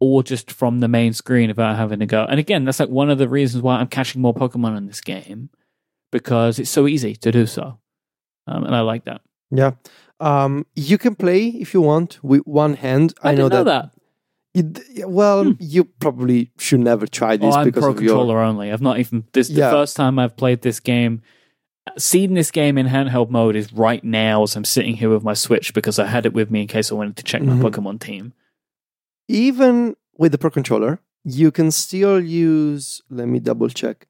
[0.00, 2.24] or just from the main screen without having to go.
[2.28, 5.00] And again, that's like one of the reasons why I'm catching more Pokemon in this
[5.00, 5.50] game
[6.12, 7.78] because it's so easy to do so,
[8.46, 9.20] um, and I like that.
[9.50, 9.72] Yeah.
[10.18, 13.14] Um, you can play if you want with one hand.
[13.22, 13.64] I, I, know know that.
[13.64, 13.90] that.
[15.06, 17.44] Well, you probably should never try Hmm.
[17.44, 18.10] Oh, this I'm because pro of your.
[18.14, 18.72] controller only.
[18.72, 19.50] I've not even this.
[19.50, 19.70] Yeah.
[19.70, 21.22] The first time I've played this game,
[21.98, 25.34] seeing this game in handheld mode is right now as I'm sitting here with my
[25.34, 28.00] Switch because I had it with me in case I wanted to check my Pokemon
[28.00, 28.32] team.
[29.28, 33.02] Even with the Pro controller, you can still use.
[33.10, 34.06] Let me double check.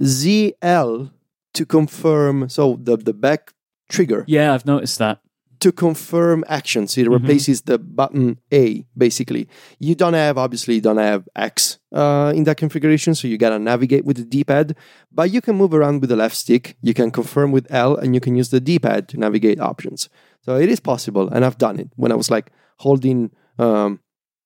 [0.00, 1.10] ZL
[1.54, 2.48] to confirm.
[2.48, 3.52] So the the back
[3.88, 5.20] trigger Yeah, I've noticed that.
[5.60, 6.96] To confirm actions.
[6.98, 7.12] It Mhm.
[7.12, 9.48] replaces the button A basically.
[9.78, 13.58] You don't have obviously you don't have X uh, in that configuration, so you gotta
[13.58, 14.74] navigate with the D-pad.
[15.12, 16.76] But you can move around with the left stick.
[16.82, 20.08] You can confirm with L, and you can use the D-pad to navigate options.
[20.44, 23.98] So it is possible, and I've done it when I was like holding um,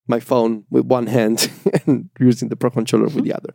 [0.07, 1.49] my phone with one hand
[1.85, 3.53] and using the Pro controller with the other.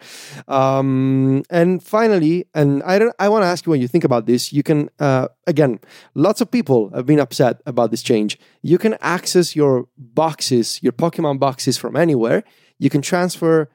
[0.49, 4.27] Um, and finally, and I don't, I want to ask you what you think about
[4.27, 4.53] this.
[4.53, 5.81] You can uh, again,
[6.15, 8.39] lots of people have been upset about this change.
[8.63, 12.45] You can access your boxes, your Pokemon boxes from anywhere.
[12.79, 13.69] You can transfer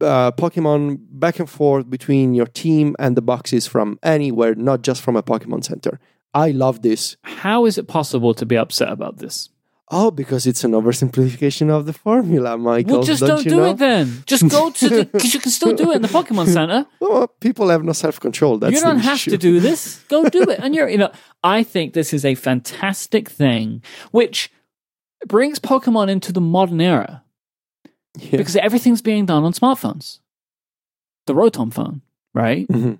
[0.00, 5.02] uh, Pokemon back and forth between your team and the boxes from anywhere, not just
[5.02, 5.98] from a Pokemon Center.
[6.32, 7.16] I love this.
[7.22, 9.50] How is it possible to be upset about this?
[9.90, 12.94] Oh, because it's an oversimplification of the formula, Michael.
[12.94, 13.70] well, just don't, you do know?
[13.70, 14.22] it then.
[14.24, 16.86] Just go to the because you can still do it in the Pokemon Center.
[17.00, 18.56] Well, people have no self control.
[18.58, 19.32] That's you don't have issue.
[19.32, 19.98] to do this.
[20.08, 20.58] Go do it.
[20.62, 24.50] And you're, you know, I think this is a fantastic thing, which
[25.26, 27.22] brings Pokemon into the modern era
[28.18, 28.38] Yeah.
[28.38, 30.20] because everything's being done on smartphones,
[31.26, 32.00] the Rotom phone,
[32.32, 32.66] right?
[32.68, 32.98] Mhm.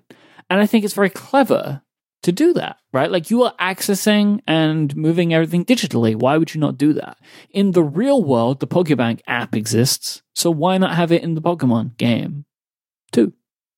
[0.51, 1.81] And I think it's very clever
[2.25, 3.11] to do that, right?
[3.11, 6.15] Like you are accessing and moving everything digitally.
[6.15, 7.19] Why would you not do that?
[7.51, 10.23] In the real world, the Pokebank app exists.
[10.33, 12.45] So why not have it in the Pokemon game
[13.11, 13.33] too?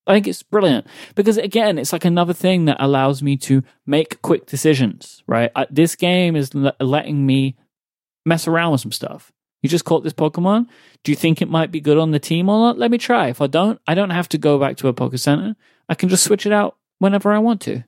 [0.07, 4.21] I think it's brilliant because again, it's like another thing that allows me to make
[4.21, 5.51] quick decisions, right?
[5.53, 7.57] Uh, this game is le- letting me
[8.25, 9.33] mess around with some stuff.
[9.61, 10.67] You just caught this Pokemon.
[11.03, 12.79] Do you think it might be good on the team or not?
[12.79, 13.27] Let me try.
[13.27, 15.57] If I don't, I don't have to go back to a Poke Center.
[15.89, 17.83] I can just switch it out whenever I want to.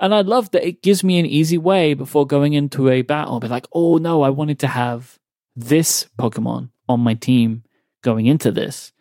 [0.00, 3.40] And I love that it gives me an easy way before going into a battle.
[3.40, 5.18] Be like, oh no, I wanted to have
[5.56, 7.64] this Pokemon on my team
[8.02, 8.92] going into this.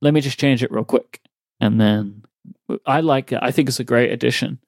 [0.00, 1.20] Let me just change it real quick.
[1.60, 2.24] And then
[2.86, 3.38] I like it.
[3.42, 4.58] I think it's a great addition.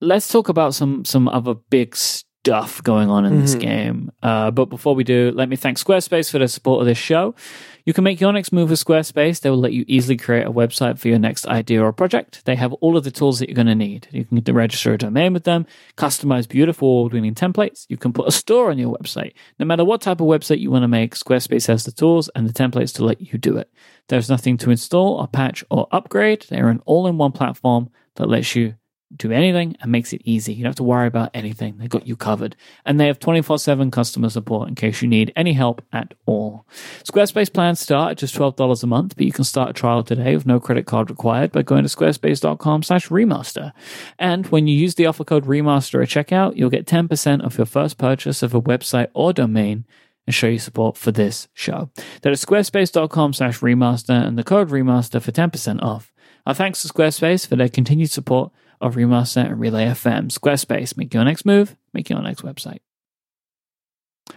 [0.00, 3.60] Let's talk about some some other big stuff going on in this Mhm.
[3.60, 4.12] game.
[4.22, 7.34] Uh, but before we do, let me thank Squarespace for their support of this show.
[7.84, 9.40] You can make your next move with Squarespace.
[9.40, 12.44] They will let you easily create a website for your next idea or project.
[12.44, 14.06] They have all of the tools that you're going to need.
[14.12, 15.66] You can register a domain with them,
[15.96, 17.86] customize beautiful award winning templates.
[17.88, 19.32] You can put a store on your website.
[19.58, 22.48] No matter what type of website you want to make, Squarespace has the tools and
[22.48, 23.68] the templates to let you do it.
[24.08, 26.46] There's nothing to install or patch or upgrade.
[26.48, 28.74] They're an all in one platform that lets you
[29.16, 30.52] do anything and makes it easy.
[30.52, 31.78] You don't have to worry about anything.
[31.78, 32.56] They got you covered.
[32.84, 36.66] And they have 24 7 customer support in case you need any help at all.
[37.04, 40.34] Squarespace plans start at just $12 a month, but you can start a trial today
[40.34, 43.72] with no credit card required by going to squarespace.com slash remaster.
[44.18, 47.66] And when you use the offer code remaster at checkout, you'll get 10% off your
[47.66, 49.84] first purchase of a website or domain
[50.26, 51.90] and show your support for this show.
[52.22, 56.12] That is squarespace.com slash remaster and the code remaster for 10% off.
[56.46, 60.28] Our thanks to Squarespace for their continued support of Remaster and Relay FM.
[60.28, 62.80] Squarespace, make your next move, make your next website.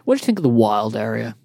[0.05, 1.35] What do you think of the wild area?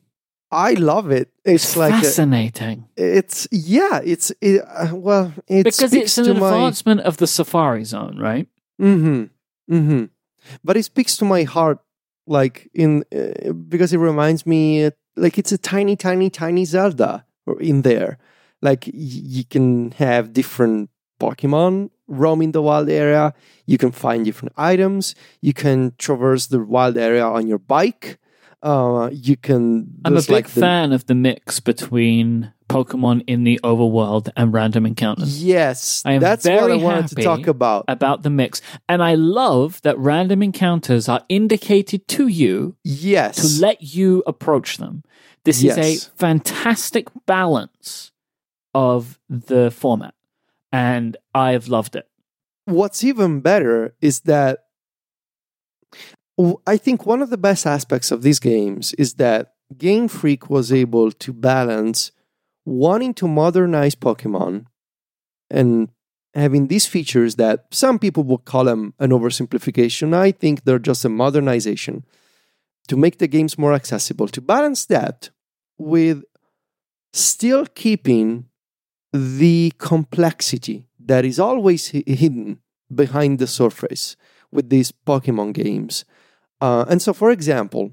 [0.53, 1.31] I love it.
[1.45, 2.89] It's like a, Fascinating.
[2.97, 4.01] it's yeah.
[4.05, 5.33] It's it, uh, well.
[5.47, 8.49] It because it's an to my advancement of the Safari Zone, right?
[8.79, 9.25] hmm
[9.69, 10.05] hmm
[10.65, 11.79] But it speaks to my heart,
[12.27, 17.25] like in uh, because it reminds me, uh, like it's a tiny, tiny, tiny Zelda
[17.61, 18.19] in there.
[18.61, 23.35] Like y- you can have different Pokemon roaming the wild area.
[23.67, 25.15] You can find different items.
[25.41, 28.19] You can traverse the wild area on your bike.
[28.63, 29.87] Uh, you can.
[30.05, 34.53] I'm a big like the- fan of the mix between Pokemon in the overworld and
[34.53, 35.43] random encounters.
[35.43, 37.85] Yes, I am that's what I very wanted to talk about.
[37.89, 38.61] About the mix.
[38.89, 44.77] And I love that random encounters are indicated to you Yes, to let you approach
[44.77, 45.05] them.
[45.45, 48.13] This is a fantastic balance
[48.75, 50.15] of the format.
[50.73, 52.07] And I've loved it.
[52.67, 54.67] what's even better is that
[56.67, 60.73] I think one of the best aspects of these games is that Game Freak was
[60.73, 62.13] able to balance
[62.65, 64.67] wanting to modernize Pokemon
[65.51, 65.91] and
[66.35, 70.15] having these features that some people would call them an oversimplification.
[70.15, 72.05] I think they're just a modernization
[72.89, 75.31] to make the games more accessible, to balance that
[75.79, 76.25] with
[77.13, 78.47] still keeping
[79.13, 82.61] the complexity that is always hidden
[82.95, 84.17] behind the surface
[84.53, 86.05] with these Pokemon games.
[86.61, 87.93] Uh, and so, for example,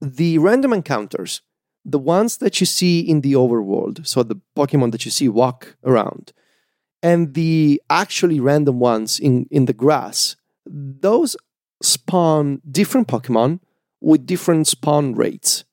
[0.00, 1.42] the random encounters,
[1.84, 5.76] the ones that you see in the overworld, so the Pokemon that you see walk
[5.84, 6.32] around,
[7.02, 11.36] and the actually random ones in, in the grass, those
[11.82, 13.60] spawn different Pokemon
[14.00, 15.64] with different spawn rates.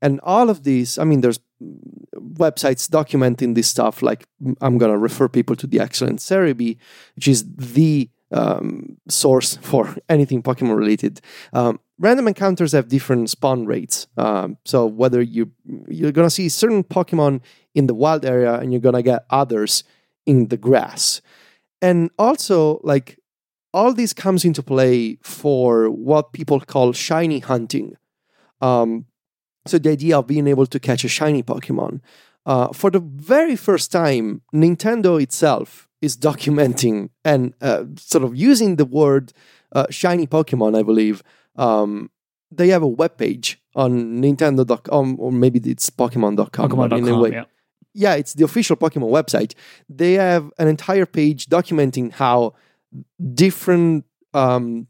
[0.00, 4.02] And all of these, I mean, there's websites documenting this stuff.
[4.02, 4.26] Like
[4.60, 6.76] I'm to refer people to the excellent Serebii,
[7.16, 11.20] which is the um, source for anything Pokemon related.
[11.52, 14.06] Um, random encounters have different spawn rates.
[14.16, 15.52] Um, so whether you
[15.88, 17.40] you're to see certain Pokemon
[17.74, 19.84] in the wild area and you're to get others
[20.26, 21.20] in the grass,
[21.80, 23.18] and also like
[23.74, 27.96] all this comes into play for what people call shiny hunting.
[28.60, 29.06] Um,
[29.68, 32.00] so the idea of being able to catch a shiny Pokemon.
[32.46, 38.76] Uh, for the very first time, Nintendo itself is documenting and uh, sort of using
[38.76, 39.32] the word
[39.72, 41.22] uh, shiny Pokemon, I believe.
[41.56, 42.10] Um,
[42.50, 46.68] they have a webpage on Nintendo.com, or maybe it's Pokemon.com.
[46.70, 47.20] but in a Pokemon.com.
[47.20, 47.44] way- Yeah.
[47.94, 49.52] yeah, it's the official Pokemon website.
[49.90, 52.54] They have an entire page documenting how
[53.34, 54.04] different
[54.34, 54.86] um,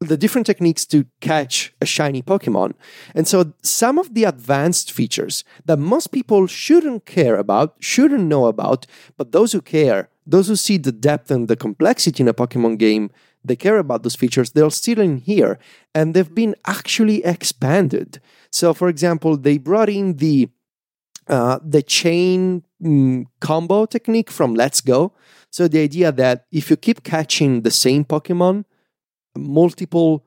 [0.00, 2.72] the different techniques to catch a shiny Pokemon.
[3.14, 8.46] And so some of the advanced features that most people shouldn't care about, shouldn't know
[8.46, 8.86] about,
[9.18, 12.78] but those who care, those who see the depth and the complexity in a Pokemon
[12.78, 13.10] game,
[13.44, 15.58] they care about those features, they're still in here
[15.94, 18.20] and they've been actually expanded.
[18.50, 20.48] So for example, they brought in the
[21.28, 25.12] uh, the chain mm, combo technique from Let's Go.
[25.50, 28.64] So the idea that if you keep catching the same Pokemon,
[29.36, 30.24] multiple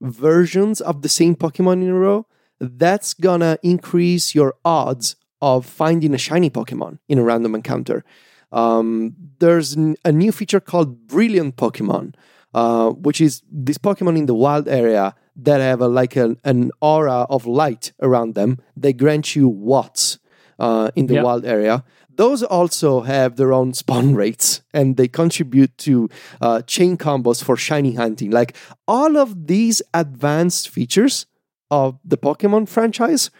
[0.00, 2.26] versions of the same Pokemon in a row,
[2.60, 8.04] that's gonna increase your odds of finding a shiny Pokemon in a random encounter.
[8.52, 12.14] Um, there's a new feature called Brilliant Pokemon,
[12.54, 16.70] uh, which is this Pokemon in the wild area that have a, like an, an
[16.80, 18.58] aura of light around them.
[18.76, 20.18] They grant you watts
[20.58, 21.24] uh, in the Yep.
[21.24, 21.84] wild area.
[22.16, 26.08] Those also have their own spawn rates and they contribute to
[26.40, 28.30] uh, chain combos for shiny hunting.
[28.30, 28.56] Like
[28.88, 31.26] all of these advanced features
[31.70, 33.30] of the Pokemon franchise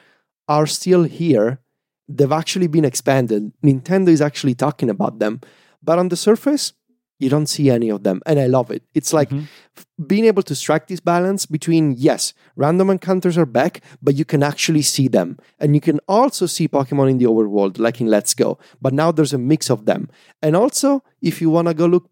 [0.49, 1.61] are still here.
[2.09, 3.53] They've actually been expanded.
[3.65, 5.41] Nintendo is actually talking about them.
[5.83, 6.73] But on the surface,
[7.19, 8.21] you don't see any of them.
[8.27, 8.83] And I love it.
[8.95, 9.47] It's like Mhm.
[9.77, 14.25] f- being able to strike this balance between, yes, random encounters are back, but you
[14.25, 15.39] can actually see them.
[15.59, 18.59] And you can also see Pokemon in the overworld, like in Let's Go.
[18.83, 20.09] But now there's a mix of them.
[20.43, 22.07] And also, if you want to go look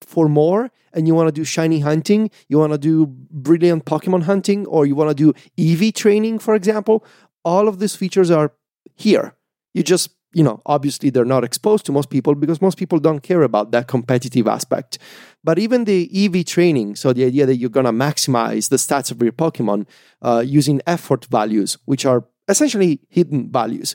[0.00, 4.22] for more and you want to do shiny hunting, you want to do brilliant Pokemon
[4.22, 7.04] hunting, or you want to do EV training, for example,
[7.44, 8.52] all of these features are
[8.94, 9.34] here.
[9.74, 13.20] You just, you know, obviously they're not exposed to most people because most people don't
[13.20, 14.98] care about that competitive aspect.
[15.44, 19.10] But even the EV training, so the idea that you're going to maximize the stats
[19.10, 19.86] of your Pokemon
[20.22, 23.94] uh, using effort values, which are essentially hidden values,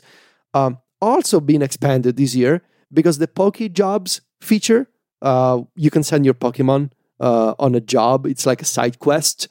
[0.54, 4.88] um, also being expanded this year because the Poke Jobs feature,
[5.22, 8.26] uh, you can send your Pokemon uh, on a job.
[8.26, 9.48] It's like a side quest,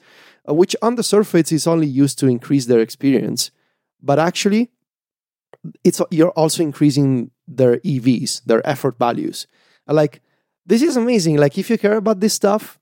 [0.48, 3.50] uh, which on the surface is only used to increase their experience,
[4.02, 4.70] but actually,
[5.84, 9.46] it's you're also increasing their EVs, their effort values.
[9.86, 10.22] Like
[10.66, 11.36] this is amazing.
[11.36, 12.78] Like if you care about this stuff,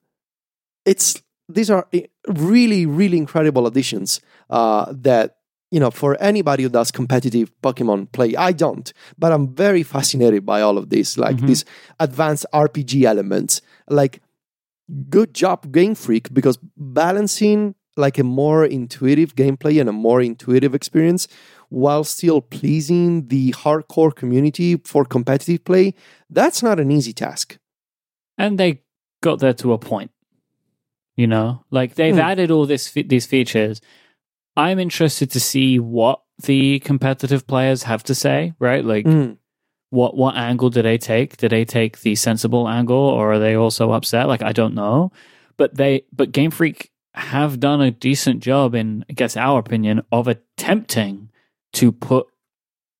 [0.85, 1.87] it's these are
[2.29, 5.37] really really incredible additions uh, that
[5.71, 8.35] you know for anybody who does competitive Pokemon play.
[8.37, 11.47] I don't, but I'm very fascinated by all of this, like Mhm.
[11.47, 11.65] these
[11.99, 13.61] advanced RPG elements.
[13.89, 14.21] Like
[15.11, 20.75] good job, Game Freak, because balancing like a more intuitive gameplay and a more intuitive
[20.75, 21.29] experience
[21.69, 25.93] while still pleasing the hardcore community for competitive play,
[26.31, 27.59] that's not an easy task.
[28.41, 28.81] and they
[29.21, 30.13] got there to a point.
[31.17, 32.21] You know, like they've Hmm.
[32.31, 33.81] added all this these features.
[34.57, 38.85] I'm interested to see what the competitive players have to say, right?
[38.85, 39.39] Like, Mm.
[39.91, 41.37] what what angle do they take?
[41.37, 44.29] Do they take the sensible angle, or are they also upset?
[44.29, 45.11] Like, I don't know.
[45.57, 50.03] But they, but Game Freak have done a decent job in, I guess, our opinion,
[50.13, 51.31] of attempting
[51.75, 52.27] to put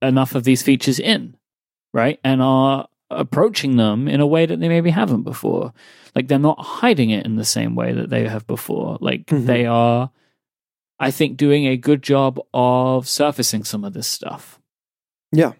[0.03, 1.37] enough of these features in,
[1.93, 2.19] right?
[2.25, 5.73] And are approaching them in a way that they maybe haven't before.
[6.15, 8.99] Like they're not hiding it in the same way that they have before.
[9.01, 9.47] Like Mhm.
[9.47, 10.11] they are,
[10.99, 14.59] I think, doing a good job of surfacing some of this stuff.
[15.33, 15.53] Yeah.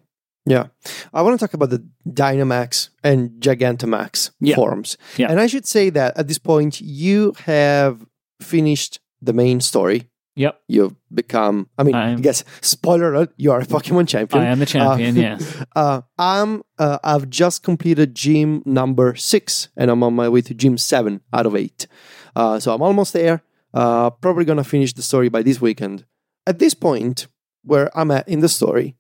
[0.47, 0.67] Yeah.
[1.13, 4.55] I want to talk about the Dynamax and Gigantamax Yeah.
[4.57, 4.97] forms.
[5.17, 5.31] Yeah.
[5.31, 8.07] And I should say that at this point, you have
[8.41, 10.09] finished the main story.
[10.37, 14.45] Yep, You've become, I mean, I I'm- guess, spoiler alert, you are a Pokemon champion.
[14.45, 15.17] I am the champion.
[15.27, 20.41] yes, Uh, I'm, uh, I've just completed gym number six and I'm on my way
[20.43, 21.89] to gym seven out of eight.
[22.37, 23.43] Uh, so I'm almost there.
[23.75, 26.05] Uh, probably going to finish the story by this weekend.
[26.47, 27.27] At this point,
[27.65, 28.95] where I'm at in the story,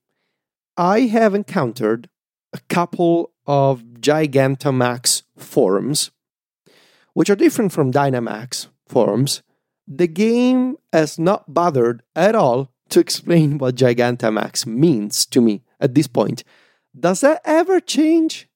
[0.77, 2.09] I have encountered
[2.53, 6.11] a couple of Gigantamax forms,
[7.15, 9.43] which are different from Dynamax forms.
[9.87, 15.95] The game has not bothered at all to explain what Gigantamax means to me at
[15.95, 16.45] this point.
[16.99, 18.49] Does that ever change?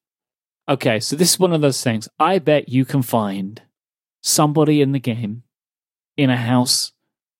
[0.67, 2.07] Okay, so this is one of those things.
[2.19, 3.61] I bet you can find
[4.21, 5.43] somebody in the game,
[6.17, 6.93] in a house,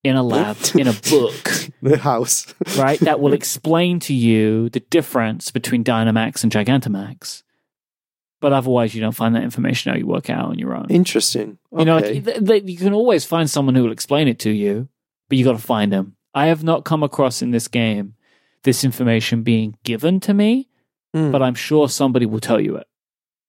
[0.03, 1.49] in a lab, in a book,
[1.81, 2.53] The house.
[2.77, 7.43] right, that will explain to you the difference between Dynamax and Gigantamax.
[8.43, 9.99] But otherwise, you don't find that information out.
[9.99, 10.87] You work out on your own.
[10.89, 11.57] Interesting.
[11.77, 14.49] You know, like, th- th- you can always find someone who will explain it to
[14.51, 14.89] you,
[15.29, 16.15] but you got to find them.
[16.35, 18.15] I have not come across in this game
[18.63, 20.67] this information being given to me,
[21.13, 21.31] Hmm.
[21.31, 22.87] but I'm sure somebody will tell you it.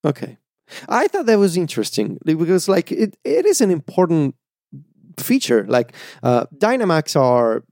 [0.05, 0.39] Okay.
[0.89, 4.35] I thought that was interesting because, like, it, it is an important
[5.19, 5.65] feature.
[5.69, 5.93] Like,
[6.23, 7.65] uh, Dynamax are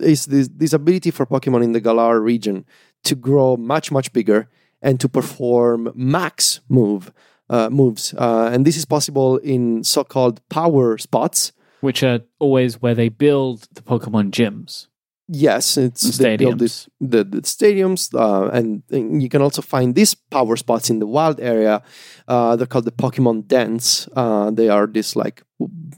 [0.00, 2.64] is this this ability for Pokemon in the Galar region
[3.04, 4.48] to grow much much bigger
[4.82, 7.12] and to perform max move
[7.48, 11.52] uh, moves, uh, and this is possible in so-called power spots.
[11.80, 14.86] which are always where they build the Pokemon gyms
[15.32, 19.62] Yes, it's and they build this the, the stadiums, uh, and, and you can also
[19.62, 21.82] find these power spots in the wild area.
[22.26, 24.08] Uh, they're called the Pokemon Dens.
[24.16, 25.42] Uh, they are this like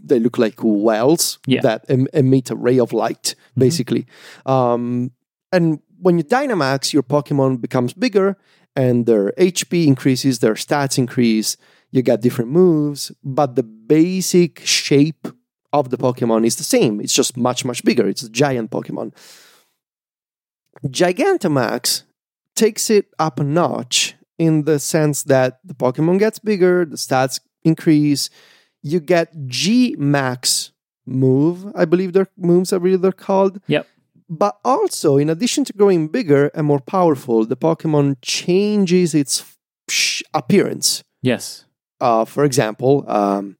[0.05, 1.61] they look like wells Yeah.
[1.61, 1.67] Mm-hmm.
[1.67, 4.05] that em- emit a ray of light, basically.
[4.45, 5.13] Um,
[5.51, 8.37] and when you Dynamax, your Pokemon becomes bigger,
[8.75, 11.57] and their HP increases, their stats increase.
[11.91, 15.29] You get different moves, but the basic shape
[15.73, 17.01] of the Pokemon is the same.
[17.01, 18.09] It's just much, much bigger.
[18.09, 19.15] It's a giant Pokemon.
[20.87, 22.03] Gigantamax
[22.55, 27.41] takes it up a notch in the sense that the Pokemon gets bigger, the stats
[27.63, 28.31] increase.
[28.83, 30.73] You get G Max
[31.07, 33.61] move, I believe their moves are really they're called.
[33.67, 33.87] Yep.
[34.33, 39.45] But also, in addition to growing bigger and more powerful, the Pokemon changes its
[40.33, 41.05] appearance.
[41.21, 41.67] Yes.
[42.01, 43.59] Uh, for example, um,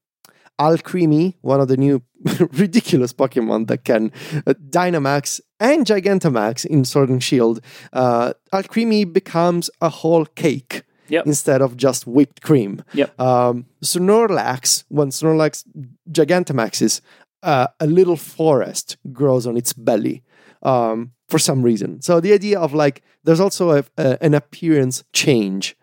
[0.59, 2.03] Alcremie, one of the new
[2.53, 4.13] ridiculous Pokemon that can
[4.47, 7.61] uh, Dynamax and Gigantamax in Sword and Shield,
[7.93, 11.27] uh, Alcremie becomes a whole cake Yep.
[11.27, 12.83] instead of just whipped cream.
[12.95, 13.21] Yep.
[13.21, 15.65] Um, Snorlax, when Snorlax
[16.11, 17.03] Gigantamaxes,
[17.43, 20.23] uh, a little forest grows on its belly
[20.63, 22.03] um, for some reason.
[22.03, 25.77] So the idea of like, there's also a, a, an appearance change.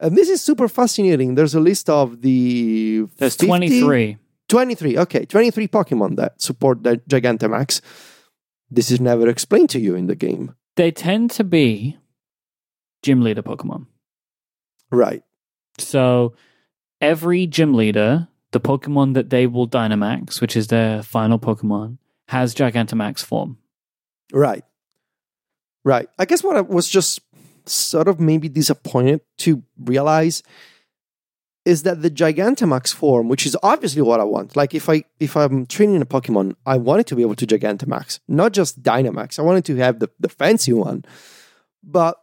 [0.00, 1.34] And this is super fascinating.
[1.34, 4.18] There's a list of the There's 50 23.
[4.48, 7.80] 23, okay, 23 Pokemon that support the Gigantamax.
[8.70, 10.54] This is never explained to you in the game.
[10.76, 11.98] They tend to be
[13.02, 13.86] gym leader Pokemon.
[14.90, 15.22] Right.
[15.78, 16.34] So
[17.00, 22.54] every gym leader, the Pokemon that they will Dynamax, which is their final Pokemon, has
[22.54, 23.58] Gigantamax form.
[24.34, 24.64] Right.
[25.84, 26.08] Right.
[26.18, 27.20] I guess what I was just
[27.66, 30.42] sort of maybe disappointed to realize
[31.64, 34.56] is that the Gigantamax form, which is obviously what I want.
[34.56, 37.46] Like if I if I'm training a Pokemon, I want it to be able to
[37.46, 39.38] Gigantamax, not just Dynamax.
[39.38, 41.04] I wanted to have the, the fancy one.
[41.82, 42.16] But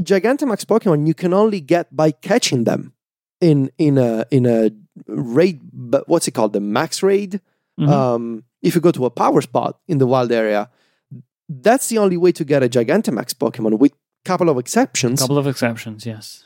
[0.00, 2.92] Gigantamax Pokemon you can only get by catching them
[3.40, 4.70] in in a in a
[5.06, 6.52] raid but what's it called?
[6.52, 7.40] The max raid?
[7.78, 7.88] Mhm.
[7.88, 10.68] um, if you go to a power spot in the wild area,
[11.48, 15.38] that's the only way to get a Gigantamax Pokemon, with a couple of exceptions, couple
[15.38, 16.44] of exceptions, yes.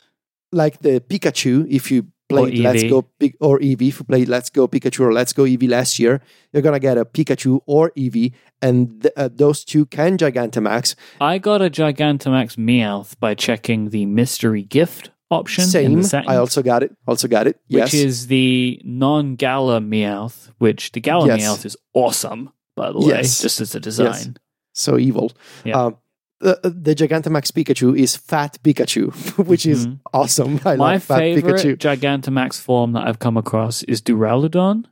[0.51, 1.67] like the Pikachu.
[1.69, 3.05] If you played Let's Go
[3.39, 6.61] or Eevee, if you played Let's Go Pikachu or Let's Go Eevee last year, you're
[6.61, 10.95] gonna get a Pikachu or Eevee, and th- uh, those two can Gigantamax.
[11.19, 16.23] I got a Gigantamax Meowth by checking the mystery gift option in Same.
[16.27, 16.95] I also got it.
[17.07, 17.59] Also got it.
[17.67, 17.91] Yes.
[17.91, 21.41] Which is the non-Galar Meowth, which the Galar Yes.
[21.41, 23.41] Meowth is awesome, by the way, Yes.
[23.41, 24.37] just as a design.
[24.73, 25.31] So evil.
[25.63, 25.79] Yeah.
[25.85, 25.97] Um,
[26.39, 29.13] the, the Gigantamax Pikachu is Fat Pikachu,
[29.47, 29.99] which is Mhm.
[30.13, 30.59] awesome.
[30.65, 31.77] I My love Fat favorite Pikachu.
[31.77, 34.85] Gigantamax form that I've come across is Duraludon.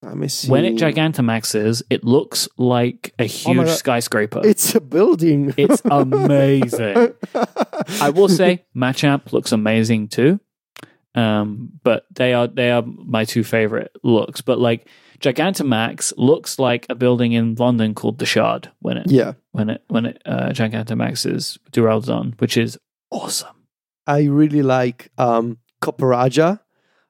[0.00, 0.48] Let me see.
[0.48, 3.76] When it Gigantamaxes, it looks like a Oh huge God.
[3.76, 4.40] skyscraper.
[4.44, 5.52] It's a building.
[5.58, 7.14] It's amazing.
[8.00, 10.38] I will say Machamp looks amazing too.
[11.14, 14.40] Um, but they are they are my two favorite looks.
[14.40, 14.86] But like
[15.20, 19.82] Gigantamax looks like a building in London called the Shard when it yeah, when it
[19.88, 22.78] when it uh, Gigantamaxes Duraludon, which is
[23.10, 23.54] awesome.
[24.06, 26.60] I really like um, Copperajah.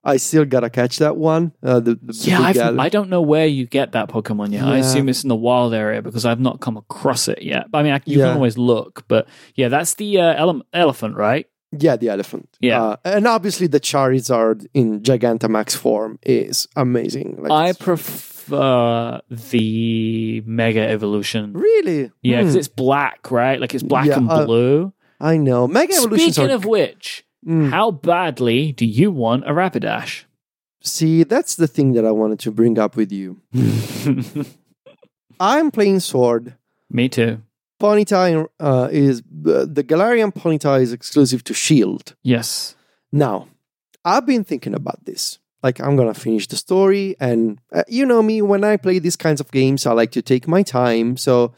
[0.04, 1.52] I still gotta catch that one.
[1.62, 4.64] Uh, the, the Yeah, I've, I don't know where you get that Pokemon yet.
[4.64, 7.66] I assume it's in the wild area because I've not come across it yet.
[7.74, 8.26] I mean, I, you Yeah.
[8.28, 11.46] can always look, but yeah, that's the uh, ele- elephant, right?
[11.72, 12.48] Yeah, the elephant.
[12.60, 12.82] Yeah.
[12.82, 17.36] uh, and obviously the Charizard in Gigantamax form is amazing.
[17.42, 21.52] Like, I prefer the Mega Evolution.
[21.52, 22.58] really, Yeah, because Hmm.
[22.60, 23.60] it's black, right?
[23.60, 24.92] Like it's black Yeah, and uh, blue.
[25.20, 25.66] I know.
[25.68, 27.70] Mega Evolutions Speaking are of which, Mm.
[27.70, 30.24] how badly do you want a Rapidash?
[30.82, 33.40] See, that's the thing that I wanted to bring up with you.
[35.40, 36.54] I'm playing Sword.
[36.90, 37.42] Me too.
[37.80, 42.14] Ponyta uh, is the, the Galarian Ponyta is exclusive to Shield.
[42.22, 42.76] Yes.
[43.12, 43.48] Now,
[44.04, 45.38] I've been thinking about this.
[45.62, 49.16] Like, I'm gonna finish the story, and uh, you know me, when I play these
[49.16, 51.16] kinds of games, I like to take my time.
[51.16, 51.52] So,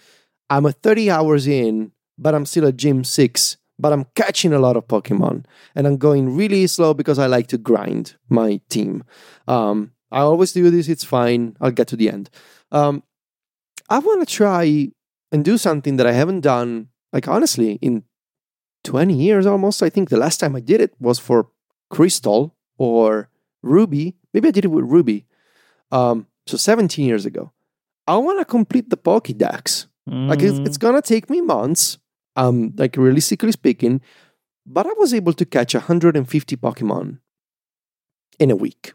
[0.48, 4.58] I'm at 30 hours in, but I'm still at Gym 6, but I'm catching a
[4.58, 5.44] lot of Pokemon,
[5.74, 9.04] and I'm going really slow because I like to grind my team.
[9.46, 12.30] Um, I always do this, it's fine, I'll get to the end.
[12.72, 13.02] Um,
[13.90, 14.92] I wanna try
[15.33, 18.05] and do something that I haven't done, like, honestly, in
[18.85, 19.83] 20 years almost.
[19.83, 21.49] I think the last time I did it was for
[21.91, 23.28] Crystal or
[23.62, 24.16] Ruby.
[24.33, 25.26] Maybe I did it with Ruby.
[25.93, 27.53] Um, so 17 years ago.
[28.07, 29.87] I want to complete the Pokédex.
[30.07, 30.66] Like it's, Mm.
[30.66, 31.99] it's gonna take me months.
[32.37, 34.01] Um, like realistically speaking,
[34.66, 37.18] but I was able to catch 150 Pokemon
[38.39, 38.95] in a week.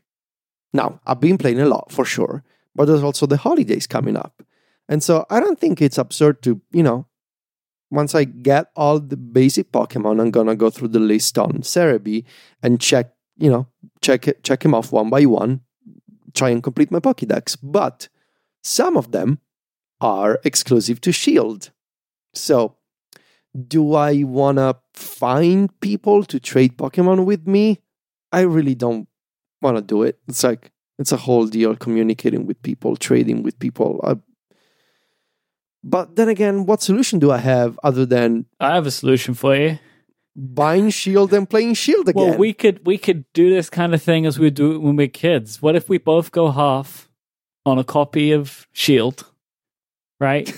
[0.73, 4.41] Now I've been playing a lot for sure, but there's also the holidays coming up,
[4.87, 7.07] and so I don't think it's absurd to you know.
[7.91, 12.25] Once I get all the basic Pokemon, I'm gonna go through the list on Serebii
[12.63, 13.67] and check, you know,
[14.01, 15.61] check check him off one by one,
[16.33, 17.57] try and complete my Pokédex.
[17.61, 18.09] But
[18.63, 19.39] some of them
[20.01, 21.71] are exclusive to Shield.
[22.33, 22.75] So,
[23.67, 27.81] do I want to find people to trade Pokemon with me?
[28.31, 29.07] I really don't
[29.61, 30.19] want to do it.
[30.27, 34.01] It's like, it's a whole deal communicating with people, trading with people.
[34.03, 34.15] I,
[35.87, 39.55] but then again, what solution do I have other than I have a solution for
[39.55, 39.77] you.
[40.35, 42.29] buying Shield and playing Shield again?
[42.31, 44.95] Well, we could we could do this kind of thing as we do it when
[44.97, 45.61] we're kids.
[45.61, 47.07] What if we both go half
[47.65, 49.31] on a copy of Shield,
[50.19, 50.51] right?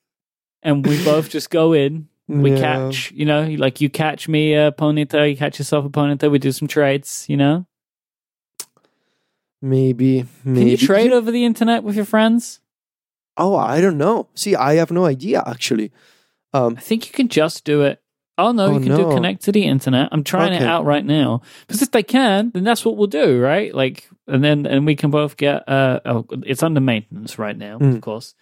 [0.62, 2.08] and we both just go in.
[2.26, 2.60] We Yeah.
[2.60, 6.30] catch, you know, like you catch me a Ponyta, you catch yourself a Ponyta.
[6.30, 7.64] We do some trades, you know.
[9.62, 10.70] Maybe, Can maybe.
[10.72, 12.60] you trade over the internet with your friends?
[13.38, 14.28] Oh, I don't know.
[14.34, 15.92] See, I have no idea actually.
[16.52, 18.00] Um, I think you can just do it.
[18.36, 20.08] Oh no, Oh, you can do connect to the internet.
[20.12, 23.40] I'm trying it out right now because if they can, then that's what we'll do,
[23.40, 23.74] right?
[23.74, 25.68] Like, and then and we can both get.
[25.68, 27.96] Uh, oh, it's under maintenance right now, Mm.
[27.96, 28.34] of course.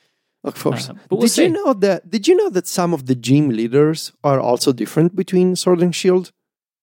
[0.44, 0.90] of course.
[0.90, 1.44] Uh, but we'll did see.
[1.44, 2.10] you know that?
[2.10, 5.94] Did you know that some of the gym leaders are also different between Sword and
[5.94, 6.30] Shield?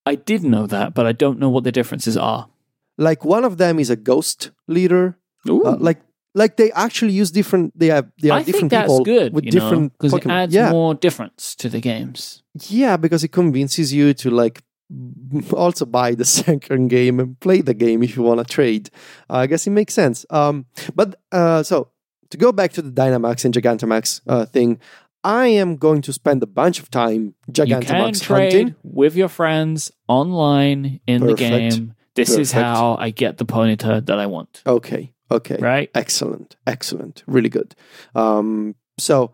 [0.06, 2.50] I did know that, but I don't know what the differences are.
[2.98, 5.18] Like one of them is a ghost leader.
[5.48, 6.02] Uh, like,
[6.34, 7.78] like they actually use different.
[7.78, 10.28] They have they are I think different that's people good with you different because it
[10.28, 12.44] adds yeah, more difference to the games.
[12.68, 14.64] yeah, because it convinces you to like
[15.54, 18.90] also buy the second game and play the game if you want to trade.
[19.30, 20.26] Uh, I guess it makes sense.
[20.30, 20.66] Um,
[20.96, 21.90] but uh, so
[22.30, 24.80] to go back to the Dynamax and Gigantamax uh, thing,
[25.24, 28.76] I am going to spend a bunch of time Gigantamax trade hunting.
[28.84, 31.96] with your friends online in the game.
[32.16, 34.62] This is how I get the Ponyta that I want.
[34.68, 35.90] Okay, okay, Right?
[35.96, 37.76] excellent, excellent, really good.
[38.16, 39.34] Um, so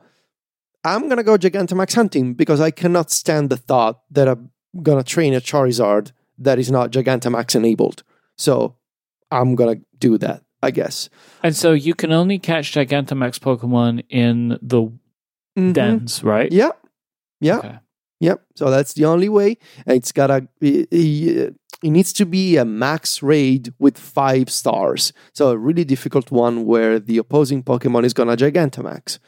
[0.84, 5.34] I'm gonna go Gigantamax hunting because I cannot stand the thought that I'm gonna train
[5.34, 8.04] a Charizard that is not Gigantamax enabled.
[8.38, 8.76] So
[9.32, 11.10] I'm gonna do that, I guess.
[11.44, 14.82] And so you can only catch Gigantamax Pokemon in the
[15.58, 15.74] Mhm.
[15.74, 16.52] dens, right?
[16.52, 16.72] Yeah,
[17.42, 17.80] yeah, Okay.
[18.20, 18.42] Yep.
[18.56, 19.58] So that's the only way.
[19.88, 20.48] It's got a.
[20.62, 25.14] It needs to be a max raid with five stars.
[25.34, 29.20] So a really difficult one where the opposing Pokemon is gonna Gigantamax.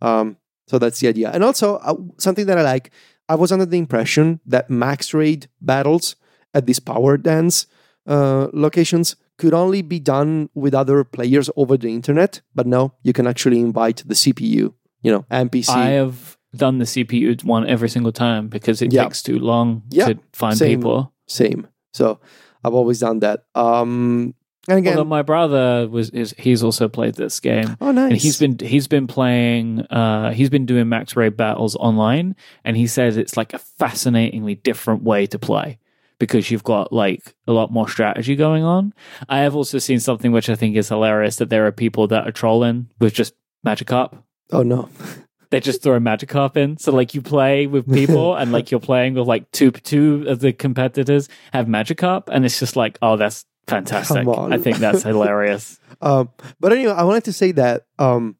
[0.00, 0.36] Um,
[0.68, 1.30] so that's the idea.
[1.32, 2.90] And also uh, something that I like.
[3.28, 6.14] I was under the impression that max raid battles
[6.54, 7.66] at these power dance
[8.06, 12.40] uh, locations could only be done with other players over the internet.
[12.54, 14.74] But no, you can actually invite the CPU
[15.06, 15.70] you know NPC.
[15.70, 19.04] I have done the CPU one every single time because it Yeah.
[19.04, 20.78] takes too long Yeah, to find same.
[20.78, 21.12] people.
[21.26, 21.66] Same.
[21.92, 22.18] So
[22.64, 23.44] I've always done that.
[23.54, 24.34] Um,
[24.68, 27.76] and again, Although my brother was is he's also played this game.
[27.80, 28.10] oh nice.
[28.10, 32.34] And he's been he's been playing uh he's been doing max raid battles online
[32.64, 35.78] and he says it's like a fascinatingly different way to play
[36.18, 38.92] because you've got like a lot more strategy going on.
[39.28, 42.26] I have also seen something which I think is hilarious that there are people that
[42.26, 43.34] are trolling with just
[43.64, 44.18] Magikarp.
[44.52, 44.88] oh no.
[45.56, 46.76] They just throw a Magikarp in.
[46.76, 50.40] So like you play with people and like you're playing with like two two of
[50.40, 54.26] the competitors have Magikarp and it's just like, oh that's fantastic.
[54.28, 55.80] I think that's hilarious.
[56.00, 56.30] Um,
[56.60, 58.36] but anyway, I wanted to say that um,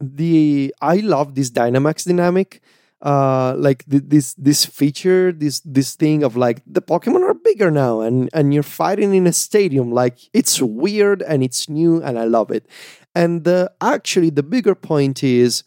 [0.00, 2.62] the I love this Dynamax dynamic.
[3.02, 7.68] Uh, like th- this this feature, this this thing of like the Pokemon are bigger
[7.68, 9.90] now, and and you're fighting in a stadium.
[9.90, 12.64] Like it's weird and it's new, and I love it.
[13.12, 15.64] And the actually the bigger point is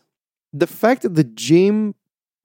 [0.56, 1.96] the fact that the gym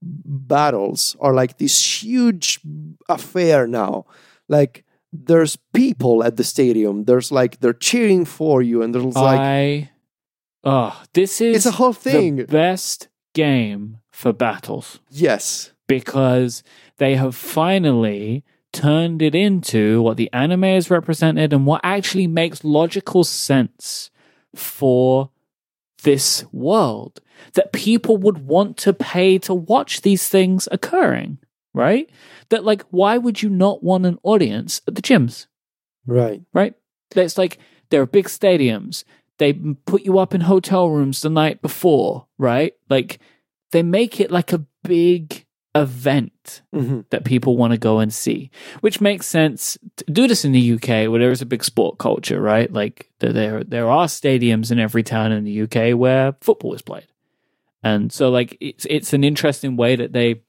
[0.02, 2.61] battles are like this huge
[3.08, 4.06] affair now.
[4.48, 7.04] Like there's people at the stadium.
[7.04, 9.90] There's like they're cheering for you, and there's like I
[10.64, 12.36] oh, this is it's a whole thing.
[12.36, 16.62] the best game for battles yes, because
[16.96, 22.62] they have finally turned it into what the anime is represented and what actually makes
[22.62, 24.11] logical sense
[24.54, 25.30] for
[26.03, 27.20] this world
[27.55, 31.38] that people would want to pay to watch these things occurring
[31.72, 32.11] right
[32.48, 35.46] that like why would you not want an audience at the gyms
[36.07, 36.42] right.
[36.53, 36.74] right?
[37.14, 37.59] It's like
[37.90, 39.05] there are big stadiums.
[39.38, 42.74] They put you up in hotel rooms the night before, right?
[42.88, 43.20] Like
[43.72, 48.50] they make it like a big event hmm that people want to go and see,
[48.80, 49.78] which makes sense.
[49.96, 52.72] To do this in the UK, where there is a big sport culture, right?
[52.72, 57.06] Like there there, are stadiums in every town in the UK where football is played,
[57.82, 60.42] and so like it's it's an interesting way that they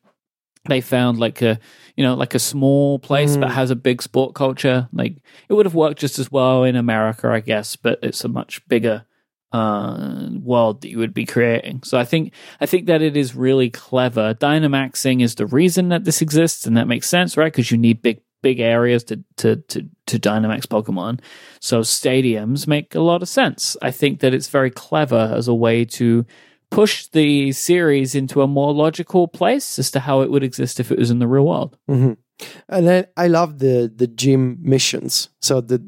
[0.70, 1.60] they found like a
[1.96, 3.42] you know like a small place Mm.
[3.42, 4.90] that has a big sport culture.
[4.94, 5.18] Like
[5.50, 8.68] it would have worked just as well in America, I guess, but it's a much
[8.68, 9.06] bigger
[9.54, 11.82] uh world that you would be creating.
[11.84, 14.34] So i think i think that it is really clever.
[14.34, 17.52] Dynamaxing is the reason that this exists and that makes sense right?
[17.52, 21.20] Because you need big big areas to to to to dynamax pokemon.
[21.60, 23.78] So stadiums make a lot of sense.
[23.82, 26.26] I think that it's very clever as a way to
[26.70, 30.92] push the series into a more logical place as to how it would exist if
[30.92, 31.78] it was in the real world.
[31.88, 32.14] Hmm
[32.70, 35.30] And then I love the the gym missions.
[35.42, 35.80] So the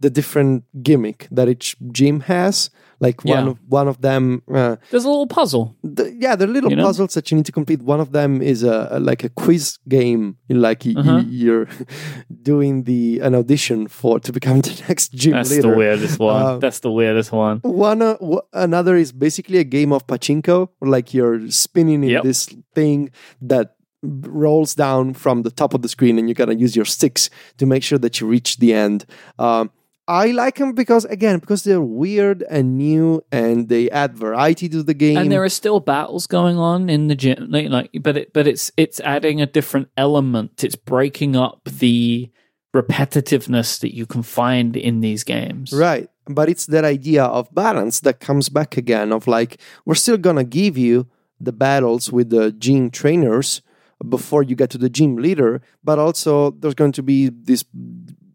[0.00, 2.70] the different gimmick that each gym has.
[2.98, 3.50] Like one Yeah.
[3.50, 4.42] of one of them.
[4.52, 6.84] Uh, there's a little puzzle the, yeah, they're little You know?
[6.84, 7.82] puzzles that you need to complete.
[7.82, 10.36] One of them is a, a- like a quiz game.
[10.48, 11.22] Like y- y- Uh-huh.
[11.28, 11.68] you're
[12.42, 15.62] doing the an audition for to become the next gym that's leader.
[15.62, 19.58] That's the weirdest one Um, that's the weirdest one One uh, w- another is basically
[19.58, 22.22] a game of pachinko, like you're spinning in Yep.
[22.24, 23.10] this thing
[23.42, 27.28] that rolls down from the top of the screen, and you gotta use your sticks
[27.58, 29.04] to make sure that you reach the end.
[29.38, 29.70] Um,
[30.08, 34.82] I like them because again, because they're weird and new, and they add variety to
[34.82, 35.16] the game.
[35.16, 38.46] and there are still battles going on in the gym like, like but it but
[38.46, 42.30] it's it's adding a different element it's breaking up the
[42.74, 46.08] repetitiveness that you can find in these games Right.
[46.28, 50.36] But it's that idea of balance that comes back again of like, we're still going
[50.36, 51.06] to give you
[51.40, 53.62] the battles with the gym trainers
[54.08, 57.64] before you get to the gym leader, but also there's going to be this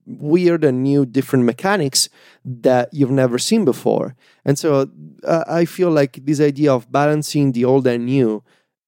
[0.06, 2.10] weird and new different mechanics
[2.44, 4.16] that you've never seen before.
[4.46, 4.90] And so
[5.24, 8.44] uh, I feel like this idea of balancing the old and new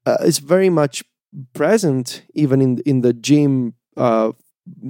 [0.05, 1.03] uh, is very much
[1.53, 4.31] present even in in the gym uh,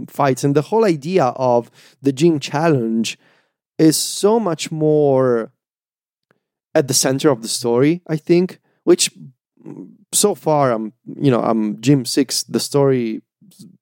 [0.07, 1.71] fights and the whole idea of
[2.01, 3.17] the gym challenge
[3.77, 5.51] is so much more
[6.75, 9.09] at the center of the story i think which
[10.13, 13.21] so far i'm you know i'm gym 6 the story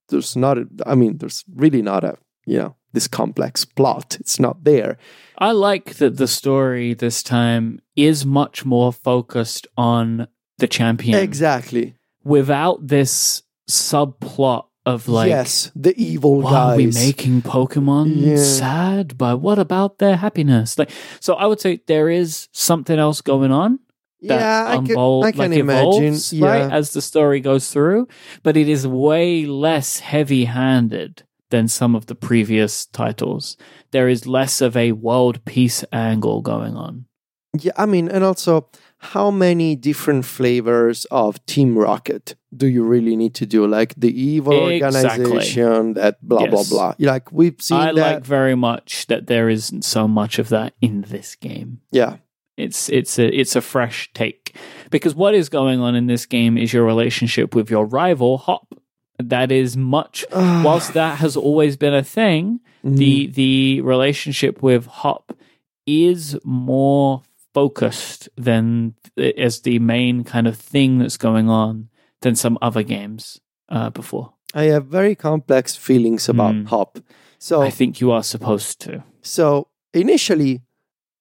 [0.09, 2.15] there's not a, i mean there's really not a
[2.45, 4.97] you know this complex plot it's not there
[5.37, 10.27] i like that the story this time is much more focused on
[10.57, 17.41] the champion exactly without this subplot of like yes the evil why are we making
[17.43, 18.35] Pokemon Yeah.
[18.43, 19.15] sad?
[19.17, 20.77] But what about their happiness?
[20.79, 20.89] Like,
[21.19, 23.79] so I would say there is something else going on
[24.23, 27.71] that yeah i can, I can like imagine evolves, yeah right, as the story goes
[27.71, 28.07] through.
[28.43, 33.56] But it is way less heavy-handed than some of the previous titles.
[33.91, 37.06] There is less of a world peace angle going on.
[37.60, 43.16] Yeah, I mean, and also, how many different flavors of Team Rocket do you really
[43.18, 43.68] need to do?
[43.68, 45.26] Like the evil Exactly.
[45.26, 46.52] organization that blah Yes.
[46.52, 46.64] blah
[46.95, 47.12] blah.
[47.12, 47.95] Like we've seen I that.
[48.16, 51.82] like very much that there isn't so much of that in this game.
[51.91, 52.18] yeah,
[52.58, 54.56] It's it's a it's a fresh take
[54.89, 58.68] because what is going on in this game is your relationship with your rival Hop.
[59.30, 60.26] That is much.
[60.34, 65.34] whilst that has always been a thing, the the relationship with Hop
[65.86, 67.22] is more
[67.53, 68.95] focused than
[69.38, 71.89] as the main kind of thing that's going on
[72.22, 74.34] than some other games uh, before.
[74.53, 76.67] I have very complex feelings about Mm.
[76.67, 76.99] Hop.
[77.39, 79.03] So I think you are supposed to.
[79.22, 80.61] So initially,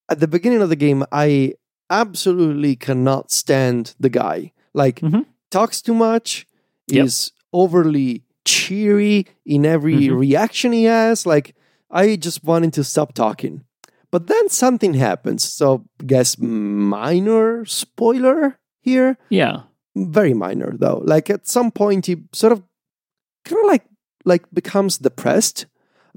[0.08, 1.54] at the beginning of the game, I
[1.88, 4.52] absolutely cannot stand the guy.
[4.74, 5.26] Like Mhm.
[5.50, 6.46] talks too much,
[6.88, 7.06] Yep.
[7.06, 10.18] is overly cheery in every Mhm.
[10.18, 11.26] reaction he has.
[11.26, 11.54] Like
[11.90, 13.64] I just wanted to stop talking.
[14.10, 15.44] But then something happens.
[15.44, 19.16] So guess minor spoiler here.
[19.28, 19.62] Yeah.
[19.96, 21.02] Very minor though.
[21.04, 22.62] Like at some point he sort of
[23.44, 23.84] kind of like
[24.24, 25.66] like becomes depressed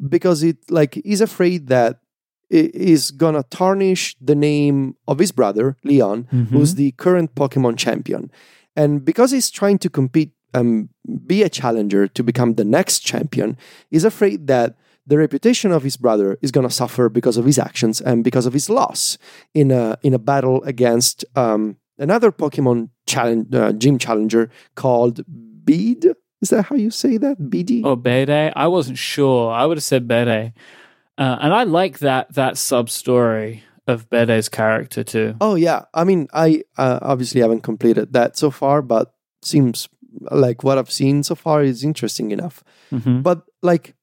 [0.09, 1.99] because it like he's afraid that
[2.49, 8.29] it is gonna tarnish the name of his brother Leon, who's the current Pokemon champion,
[8.75, 10.89] and because he's trying to compete and
[11.25, 13.57] be a challenger to become the next champion,
[13.91, 14.75] is afraid that
[15.05, 18.53] the reputation of his brother is gonna suffer because of his actions and because of
[18.53, 19.17] his loss
[19.53, 25.21] in a in a battle against um, another Pokemon challenge uh, gym challenger called
[25.65, 26.05] Bead.
[26.41, 27.39] Is that how you say that?
[27.39, 27.81] BD?
[27.85, 28.51] Oh, Bede?
[28.55, 29.51] I wasn't sure.
[29.51, 30.53] I would have said Bede.
[31.17, 35.35] Uh, and I like that that sub story of Bede's character too.
[35.41, 39.89] Oh yeah, I mean, I uh, obviously haven't completed that so far, but seems
[40.31, 42.63] like what I've seen so far is interesting enough.
[42.89, 43.95] hmm But like,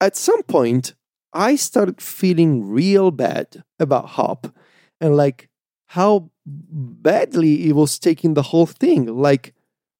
[0.00, 0.94] at some point,
[1.32, 4.46] I started feeling real bad about Hop,
[5.00, 5.48] and like
[5.86, 9.06] how badly he was taking the whole thing.
[9.06, 9.54] Like,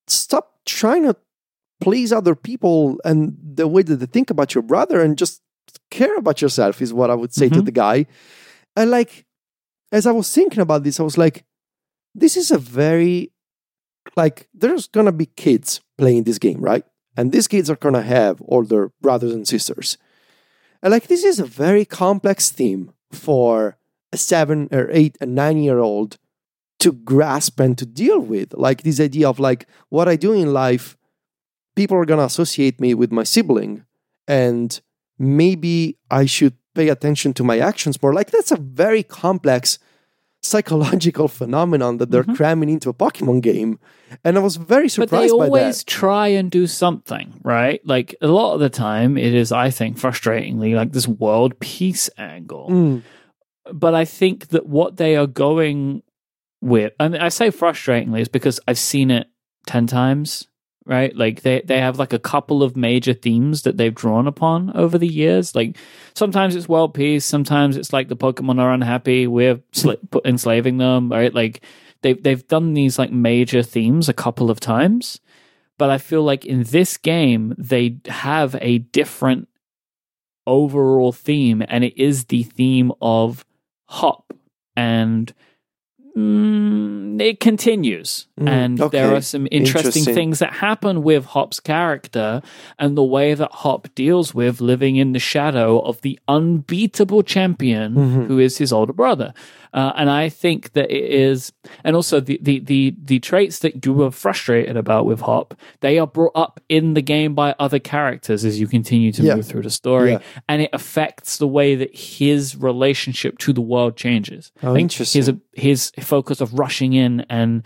[0.07, 1.17] stop trying to
[1.81, 5.41] please other people and the way that they think about your brother, and just
[5.91, 7.65] care about yourself is what I would say to Mhm.
[7.65, 8.07] the guy.
[8.77, 9.25] And like,
[9.93, 11.45] as I was thinking about this, I was like,
[12.15, 13.33] this is a very
[14.17, 16.85] like there's gonna be kids playing this game, right?
[17.17, 19.99] And these kids are gonna have older brothers and sisters.
[20.83, 23.77] And like this is a very complex theme for
[24.13, 26.19] a seven or eight and nine year old
[26.81, 28.55] to grasp and to deal with.
[28.55, 30.97] Like this idea of like what I do in life,
[31.77, 33.85] people are gonna associate me with my sibling.
[34.29, 34.81] And
[35.19, 38.13] maybe I should pay attention to my actions more.
[38.13, 39.79] Like that's a very complex
[40.45, 42.37] psychological phenomenon that they're Mhm.
[42.37, 43.79] cramming into a Pokemon game.
[44.25, 45.11] And I was very surprised.
[45.11, 47.81] But they always try and do something, right?
[47.85, 52.09] Like a lot of the time, it is, I think, frustratingly like this world peace
[52.19, 52.69] angle.
[52.71, 53.03] Mm,
[53.73, 56.03] But I think that what they are going
[56.61, 59.27] with, and I say frustratingly, is because I've seen it
[59.67, 60.47] 10 times,
[60.87, 61.17] right?
[61.17, 64.99] Like they, they have like a couple of major themes that they've drawn upon over
[64.99, 65.55] the years.
[65.55, 65.77] Like
[66.15, 69.93] sometimes it's world peace, sometimes it's like the Pokemon are unhappy, we're sl-
[70.25, 71.33] enslaving them, right?
[71.35, 71.63] Like
[72.03, 75.21] they've, they've done these like major themes a couple of times.
[75.77, 79.49] But I feel like in this game, they have a different
[80.47, 83.45] overall theme, and it is the theme of
[83.87, 84.33] hop
[84.77, 85.33] and
[86.17, 88.99] mm, it continues Mm, and okay.
[88.99, 90.15] there are some interesting, Interesting.
[90.15, 92.43] things that happen with hop's character
[92.81, 97.95] and the way that hop deals with living in the shadow of the unbeatable champion
[97.95, 98.27] Mhm.
[98.27, 99.33] who is his older brother
[99.75, 101.53] uh, and i think that it is
[101.85, 105.99] and also the, the the the traits that you were frustrated about with hop they
[105.99, 109.35] are brought up in the game by other characters as you continue to Yeah.
[109.37, 110.19] move through the story Yeah.
[110.49, 114.53] and it affects the way that his relationship to the world changes.
[114.63, 115.19] Oh, Like, interesting.
[115.21, 117.63] His his focus of rushing in and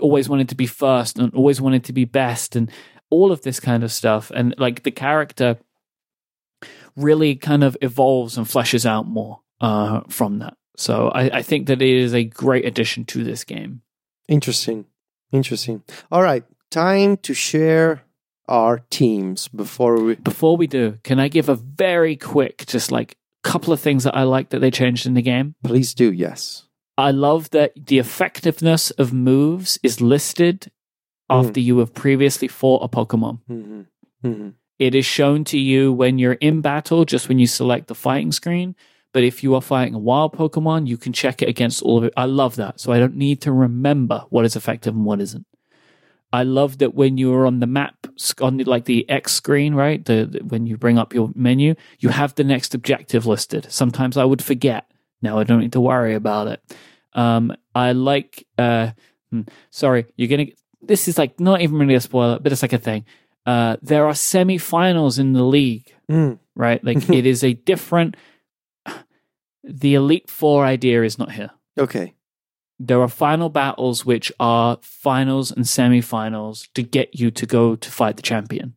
[0.00, 2.70] always wanted to be first and always wanted to be best and
[3.10, 5.58] all of this kind of stuff and like the character
[6.96, 10.54] really kind of evolves and fleshes out more uh, from that.
[10.76, 13.82] So I, I think that it is a great addition to this game.
[14.28, 14.86] Interesting.
[15.32, 15.82] Interesting.
[16.10, 16.44] All right.
[16.70, 18.02] Time to share
[18.48, 20.14] our teams before we.
[20.16, 24.16] Before we do, can I give a very quick, just like couple of things that
[24.16, 25.54] I like that they changed in the game?
[25.64, 26.12] Please do.
[26.12, 26.66] Yes.
[26.98, 30.70] I love that the effectiveness of moves is listed
[31.30, 33.40] after you have previously fought a Pokemon.
[33.46, 33.82] hmm
[34.22, 34.48] hmm
[34.78, 38.32] It is shown to you when you're in battle, just when you select the fighting
[38.32, 38.74] screen.
[39.12, 42.04] But if you are fighting a wild Pokemon, you can check it against all of
[42.04, 42.12] it.
[42.16, 42.78] I love that.
[42.80, 45.46] So I don't need to remember what is effective and what isn't.
[46.32, 48.06] I love that when you are on the map,
[48.40, 50.04] on the, like the X screen, right?
[50.04, 53.66] The, the- when you bring up your menu, you have the next objective listed.
[53.68, 54.88] Sometimes I would forget.
[55.22, 56.62] Now I don't need to worry about it.
[57.14, 58.46] Um, I like.
[58.56, 58.92] Uh,
[59.30, 60.46] hmm, sorry, you're gonna.
[60.80, 63.04] This is like not even really a spoiler, but it's like a thing.
[63.44, 66.38] Uh, there are semi-finals in the league, Mm.
[66.54, 66.82] right?
[66.84, 68.16] Like it is a different.
[69.64, 71.50] The Elite Four idea is not here.
[71.78, 72.14] Okay.
[72.82, 77.90] there are final battles which are finals and semifinals to get you to go to
[77.90, 78.74] fight the champion.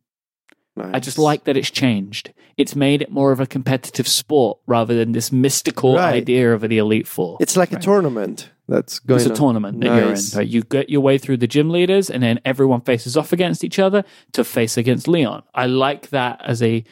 [0.76, 2.32] I just like that it's changed.
[2.56, 6.14] It's made it more of a competitive sport rather than this mystical Right.
[6.14, 7.38] idea of the Elite Four.
[7.40, 9.36] It's like a tournament that's going It's a on.
[9.36, 10.20] tournament that you're in.
[10.34, 10.46] Right?
[10.48, 13.78] You get your way through the gym leaders, and then everyone faces off against each
[13.78, 15.44] other to face against Leon.
[15.54, 16.84] I like that as a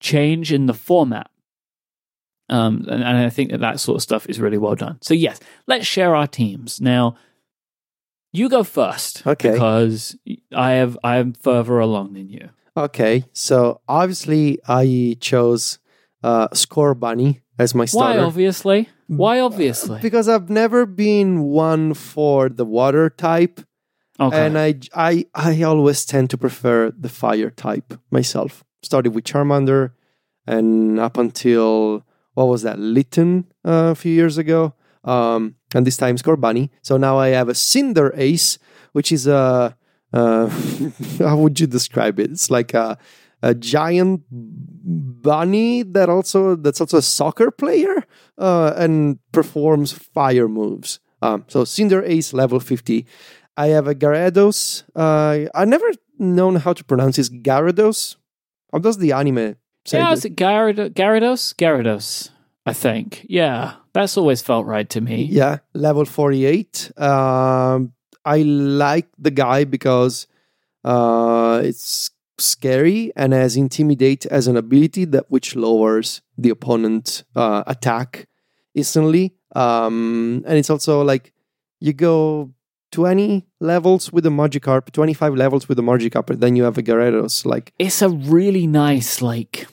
[0.00, 1.28] change in the format.
[2.48, 4.98] Um, and, and I think that that sort of stuff is really well done.
[5.02, 7.16] So yes, let's share our teams now.
[8.32, 9.52] You go first, Okay.
[9.52, 10.16] Because
[10.54, 12.50] I have I am further along than you.
[12.76, 15.78] Okay, so obviously I chose
[16.22, 18.18] uh, Scorbunny as my starter.
[18.20, 18.24] Why?
[18.24, 18.88] Obviously.
[19.06, 19.40] Why?
[19.40, 20.00] Obviously.
[20.02, 23.60] because I've never been one for the water type,
[24.20, 24.46] Okay.
[24.46, 28.62] and I, I I always tend to prefer the fire type myself.
[28.82, 29.92] Started with Charmander,
[30.46, 32.04] and up until
[32.36, 34.74] what was that Litten uh, a few years ago,
[35.04, 36.68] um, and this time Scorbunny.
[36.82, 38.58] So now I have a Cinderace,
[38.92, 39.74] which is a
[40.12, 40.48] uh,
[41.18, 42.30] how would you describe it?
[42.30, 42.98] It's like a
[43.42, 48.04] a giant bunny that also that's also a soccer player
[48.36, 51.00] uh, and performs fire moves.
[51.22, 53.06] Um, so Cinderace level fifty.
[53.56, 54.84] I have a Gyarados.
[54.94, 58.16] Uh, I never known how to pronounce this Gyarados.
[58.70, 59.56] How does the anime
[59.86, 61.54] say yeah, is it Gyarad- Gyarados?
[61.54, 62.30] Gyarados,
[62.64, 63.24] I think.
[63.28, 65.24] Yeah, that's always felt right to me.
[65.24, 66.92] Yeah, level 48.
[66.96, 67.92] Um,
[68.24, 70.26] I like the guy because
[70.84, 77.62] uh, it's scary and has intimidate as an ability that which lowers the opponent uh,
[77.66, 78.26] attack
[78.74, 79.34] instantly.
[79.54, 81.32] Um, and it's also like
[81.80, 82.50] you go
[82.92, 86.82] 20 levels with a Magikarp, 25 levels with a Magikarp, and then you have a
[86.82, 87.44] Gyarados.
[87.46, 89.66] Like It's a really nice, like,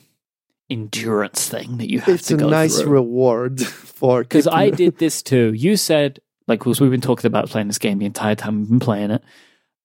[0.74, 2.92] endurance thing that you have it's to go It's a nice through.
[2.92, 3.60] reward
[3.98, 5.52] for Because I did this too.
[5.54, 8.68] You said, like, because we've been talking about playing this game the entire time we've
[8.68, 9.22] been playing it.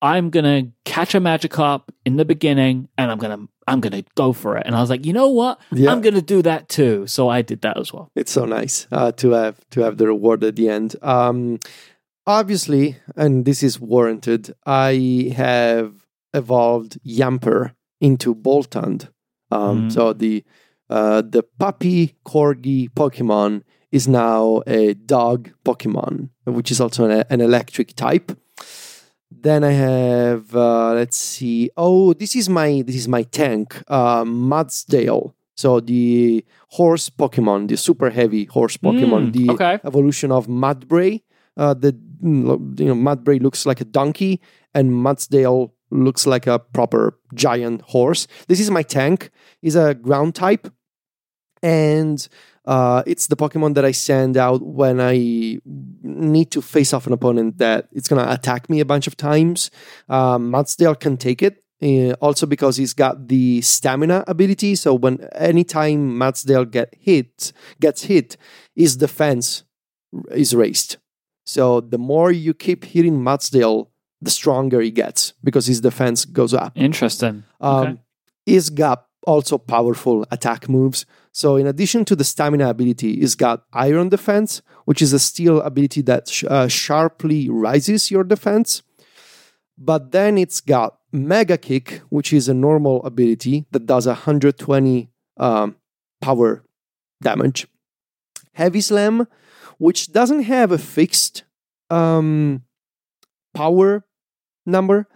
[0.02, 4.56] I'm gonna catch a Magikarp in the beginning, and I'm gonna I'm gonna go for
[4.58, 4.64] it.
[4.66, 5.60] And I was like, you know what?
[5.74, 5.92] Yeah.
[5.92, 7.06] I'm gonna do that too.
[7.08, 8.10] So I did that as well.
[8.16, 10.96] it's so nice uh, to have to have the reward at the end.
[11.02, 11.60] Um,
[12.26, 14.56] obviously, and this is warranted.
[14.66, 19.10] I have evolved Yamper into Boltund.
[19.52, 19.92] Um, Mm.
[19.92, 20.44] So the
[20.90, 27.42] uh, the puppy corgi Pokemon is now a dog Pokemon, which is also an, an
[27.42, 28.32] electric type.
[29.32, 31.70] Then I have uh, let's see.
[31.78, 35.34] Oh, this is my this is my tank, uh, Mudsdale.
[35.56, 39.80] So the horse Pokemon, the super heavy horse Pokemon, Mm, the okay.
[39.84, 41.22] evolution of Mudbray.
[41.58, 44.42] Uh, the you know Mudbray looks like a donkey,
[44.74, 48.28] and Mudsdale looks like a proper giant horse.
[48.48, 49.30] This is my tank.
[49.62, 50.72] Is a ground type,
[51.64, 52.28] and
[52.66, 55.60] uh, it's the Pokemon that I send out when I
[56.04, 59.72] need to face off an opponent that it's gonna attack me a bunch of times.
[60.08, 61.64] Um, Mudsdale can take it.
[61.82, 68.04] uh, also because he's got the stamina ability, so when anytime Mudsdale get hit, gets
[68.04, 68.36] hit,
[68.76, 69.64] his defense
[70.32, 70.98] is raised.
[71.46, 73.88] So the more you keep hitting Mudsdale,
[74.22, 76.74] the stronger he gets because his defense goes up.
[76.76, 77.44] Interesting.
[77.62, 78.02] Um, Okay.
[78.46, 81.06] He's got also powerful attack moves.
[81.32, 85.62] So in addition to the stamina ability, he's got Iron Defense, which is a steel
[85.62, 88.82] ability that sh- uh, sharply rises your defense.
[89.78, 95.76] But then it's got Mega Kick, which is a normal ability that does 120 um,
[96.22, 96.64] power
[97.22, 97.68] damage.
[98.54, 99.28] Heavy Slam,
[99.78, 101.44] which doesn't have a fixed
[101.90, 102.64] um,
[103.54, 104.06] power
[104.66, 105.08] number.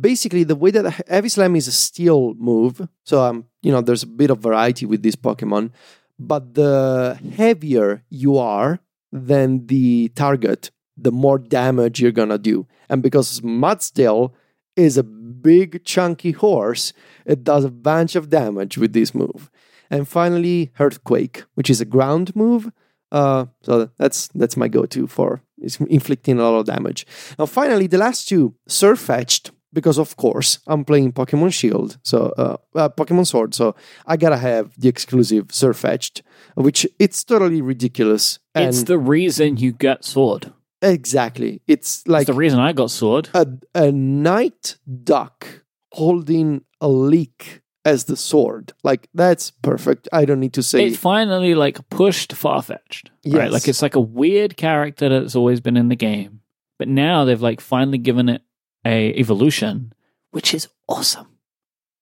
[0.00, 4.02] Basically, the way that Heavy Slam is a steel move, so um, you know, there's
[4.02, 5.70] a bit of variety with this Pokemon.
[6.18, 12.66] But the heavier you are than the target, the more damage you're gonna do.
[12.88, 14.32] And because Mudsdale
[14.76, 16.92] is a big chunky horse,
[17.26, 19.50] it does a bunch of damage with this move.
[19.90, 22.70] And finally, Earthquake, which is a ground move.
[23.10, 25.42] Uh, so that's that's my go-to for
[25.88, 27.06] inflicting a lot of damage.
[27.38, 32.56] Now, finally, the last two, Sirfetch'd, because of course I'm playing Pokemon Shield, so uh,
[32.74, 33.74] uh, Pokemon Sword, so
[34.06, 36.22] I gotta have the exclusive Sirfetch'd,
[36.54, 38.38] which it's totally ridiculous.
[38.54, 40.52] It's the reason you get sword.
[40.82, 43.28] exactly, it's like It's the reason I got sword.
[43.34, 45.46] a, a knight duck
[45.92, 48.72] holding a leek as the sword.
[48.84, 50.08] Like that's perfect.
[50.12, 53.10] I don't need to say It finally like pushed Farfetch'd.
[53.26, 53.44] Right?
[53.44, 53.52] Yes.
[53.52, 56.40] Like it's like a weird character that's always been in the game.
[56.78, 58.42] But now they've like finally given it
[58.84, 59.92] a evolution,
[60.30, 61.28] which is awesome.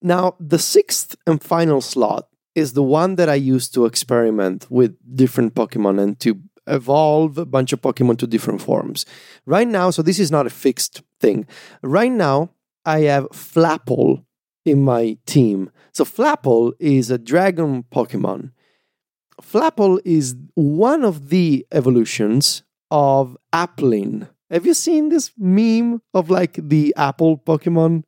[0.03, 4.97] Now, the sixth and final slot is the one that I use to experiment with
[5.15, 9.05] different Pokemon and to evolve a bunch of Pokemon to different forms.
[9.47, 11.47] Right now, so this is not a fixed thing.
[11.83, 12.51] Right now,
[12.85, 14.25] I have Flapple
[14.65, 15.71] in my team.
[15.93, 18.53] So Flapple is a dragon Pokemon.
[19.43, 24.29] Flapple is one of the evolutions of Applin.
[24.51, 28.05] Have you seen this meme of like the apple Pokemon?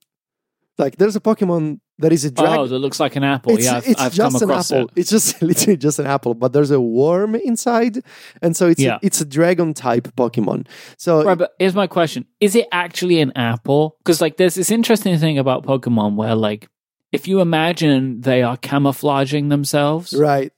[0.78, 2.58] Like there's a Pokemon that is a dragon.
[2.58, 3.54] Oh, that looks like an apple.
[3.54, 4.84] It's, yeah, I've, it's I've just come an across apple.
[4.86, 4.92] it.
[4.96, 7.98] It's just literally just an apple, but there's a worm inside,
[8.40, 8.96] and so it's Yeah.
[8.96, 10.66] a, it's a dragon type Pokemon.
[10.96, 13.96] So Right, but here's my question: Is it actually an apple?
[13.98, 16.68] Because like, there's this interesting thing about Pokemon where like,
[17.12, 20.50] if you imagine they are camouflaging themselves, right,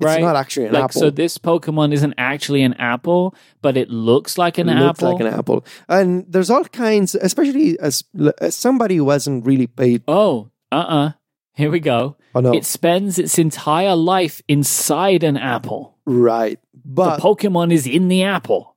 [0.00, 0.20] it's Right.
[0.20, 1.00] not actually an like, apple.
[1.00, 4.86] so this Pokemon isn't actually an apple, but it looks like an apple.
[4.86, 7.14] Looks like an apple, and there's all kinds.
[7.16, 8.04] Especially as,
[8.40, 10.02] as somebody who hasn't really paid.
[10.08, 11.10] oh, uh, uh
[11.54, 12.16] Here we go.
[12.34, 15.96] Oh no, It spends its entire life inside an apple.
[16.06, 18.76] right, but the Pokemon is in the apple.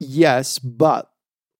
[0.00, 1.10] Yes, but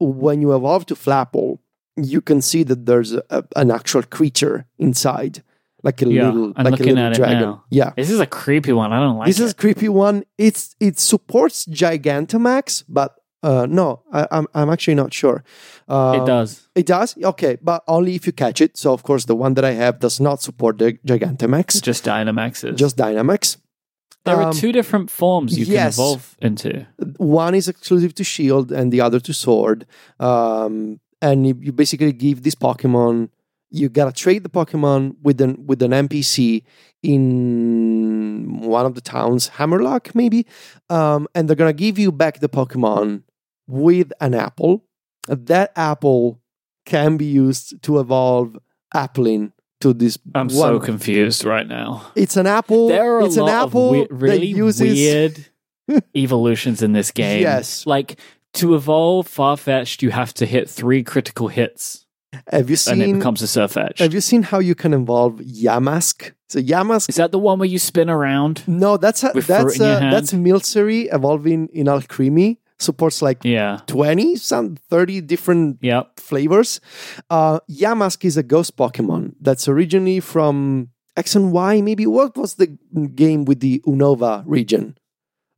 [0.01, 1.59] when you evolve to Flapple,
[1.97, 5.43] you can see that there's a- an actual creature inside,
[5.83, 7.59] like a Yeah, little, I'm like a little dragon.
[7.71, 8.93] Yeah, This is a creepy one.
[8.93, 9.45] I don't like this it.
[9.45, 10.25] is a creepy one.
[10.39, 15.43] It's it supports Gigantamax, but uh, no, I, I'm I'm actually not sure.
[15.89, 16.69] It does.
[16.75, 17.17] It does.
[17.33, 18.77] Okay, but only if you catch it.
[18.77, 22.77] So of course, the one that I have does not support the Gigantamax, Just Dynamaxes.
[22.77, 23.57] just Dynamax.
[24.25, 25.97] there are um, two different forms you yes.
[25.97, 26.87] can evolve into.
[27.19, 29.85] one is exclusive to shield and the other to sword
[30.21, 33.29] um, and you basically give this pokemon
[33.75, 36.63] you gotta trade the pokemon with an with an npc
[37.03, 40.47] in one of the towns Hammerlocke maybe
[40.91, 43.23] um, and they're gonna give you back the pokemon
[43.67, 44.85] with an apple
[45.29, 46.41] that apple
[46.85, 48.59] can be used to evolve
[48.95, 50.51] applin to this I'm one.
[50.51, 52.07] so confused right now.
[52.15, 54.81] it's an apple There are a it's an lot apple of we- that really uses
[54.93, 55.47] weird
[56.17, 57.41] evolutions in this game.
[57.43, 57.85] Yes.
[57.87, 58.19] Like
[58.55, 62.07] to evolve Farfetch'd, you have to hit three critical hits
[62.51, 63.01] have you seen?
[63.01, 63.99] and it becomes a Sirfetch'd.
[64.01, 66.33] Have you seen how you can evolve Yamask?
[66.49, 67.09] So Yamask.
[67.09, 68.63] Is that the one where you spin around?
[68.67, 70.13] No, that's a, that's hand?
[70.13, 72.59] that's Milcery evolving in Alcremie.
[72.79, 73.79] Supports like Yeah.
[73.87, 76.19] twenty, some thirty different Yep.
[76.19, 76.81] flavors.
[77.31, 81.81] Uh, Yamask is a ghost Pokemon that's originally from X and Y.
[81.81, 82.77] Maybe what was the
[83.15, 84.97] game with the Unova region?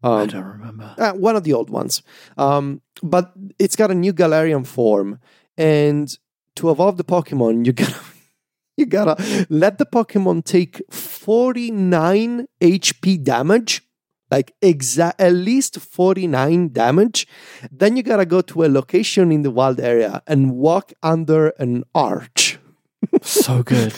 [0.02, 0.94] I Um, don't remember.
[0.98, 2.02] uh, one of the old ones.
[2.36, 5.18] Um, but it's got a new Galarian form,
[5.56, 6.14] and
[6.56, 7.94] to evolve the Pokemon, you gotta
[8.76, 13.82] you gotta let the Pokemon take forty nine HP damage,
[14.30, 17.26] like exact at least forty nine damage.
[17.70, 21.84] Then you gotta go to a location in the wild area and walk under an
[21.94, 22.58] arch.
[23.22, 23.94] So good.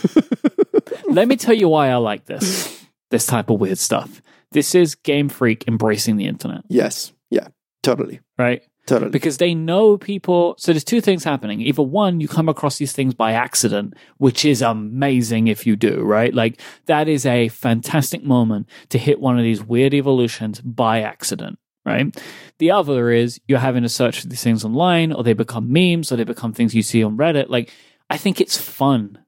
[1.08, 2.84] Let me tell you why I like this.
[3.10, 4.20] This type of weird stuff.
[4.50, 7.48] This is Game Freak embracing the internet, Yes, yeah,
[7.82, 8.62] totally, right?
[8.86, 9.10] Totally.
[9.10, 10.54] because they know people.
[10.58, 11.60] So there's two things happening.
[11.60, 16.02] Either one, you come across these things by accident, which is amazing if you do,
[16.02, 16.32] right?
[16.32, 21.58] Like that is a fantastic moment to hit one of these weird evolutions by accident,
[21.84, 22.16] right?
[22.58, 26.10] The other is you're having to search for these things online, or they become memes,
[26.10, 27.48] or they become things you see on Reddit.
[27.48, 27.72] Like
[28.08, 29.18] I think it's fun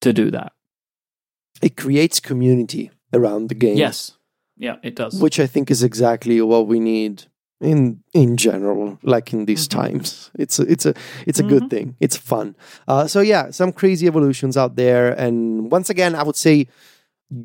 [0.00, 0.52] to do that.
[1.60, 3.76] It creates community around the game.
[3.76, 4.12] Yes,
[4.56, 5.20] yeah, it does.
[5.20, 7.24] which I think is exactly what we need
[7.60, 9.70] in in general, like in these Mhm.
[9.80, 10.30] times.
[10.38, 10.94] It's a, it's a
[11.26, 11.70] it's a good Mhm.
[11.70, 11.96] thing.
[12.00, 12.54] It's fun.
[12.86, 15.10] Uh, so yeah, some crazy evolutions out there.
[15.18, 16.66] And once again, I would say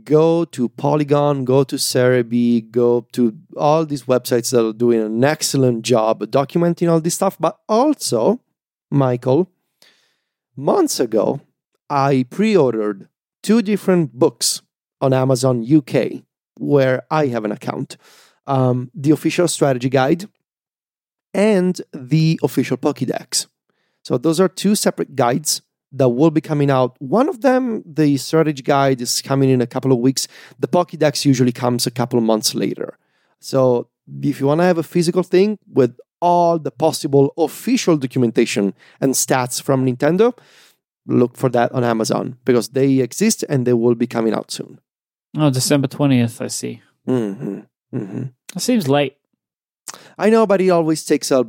[0.04, 5.24] go to Polygon, go to Serebii, go to all these websites that are doing an
[5.24, 7.38] excellent job documenting all this stuff.
[7.40, 8.40] But also,
[8.92, 9.50] Michael,
[10.56, 11.42] months ago,
[11.90, 13.08] I pre-ordered
[13.42, 14.62] two different books
[15.02, 16.24] on Amazon UK
[16.60, 17.98] where I have an account.
[18.46, 20.26] Um, the official strategy guide
[21.34, 23.48] and the official Pokédex.
[24.04, 25.62] So those are two separate guides
[25.94, 26.96] that will be coming out.
[27.00, 30.28] One of them, the strategy guide, is coming in a couple of weeks.
[30.60, 32.98] The Pokédex usually comes a couple of months later.
[33.40, 33.88] So
[34.22, 39.14] if you want to have a physical thing with all the possible official documentation and
[39.14, 40.38] stats from Nintendo,
[41.06, 44.80] look for that on Amazon because they exist and they will be coming out soon.
[45.38, 46.42] oh, December twentieth.
[46.42, 46.82] I see.
[47.06, 47.60] hmm
[47.94, 48.24] hmm
[48.54, 49.16] That seems late.
[50.18, 51.46] I know, but it always takes a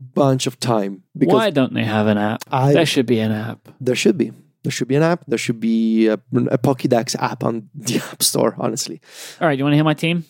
[0.00, 2.44] bunch of time because Why don't they have an app?
[2.50, 3.68] I there should be an app.
[3.80, 4.32] there should be
[4.62, 5.24] there should be an app.
[5.26, 8.54] There should be a, a Pokédex app on the App Store.
[8.58, 9.00] Honestly,
[9.40, 10.24] All right, you want to hear my team?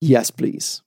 [0.00, 0.82] yes, please.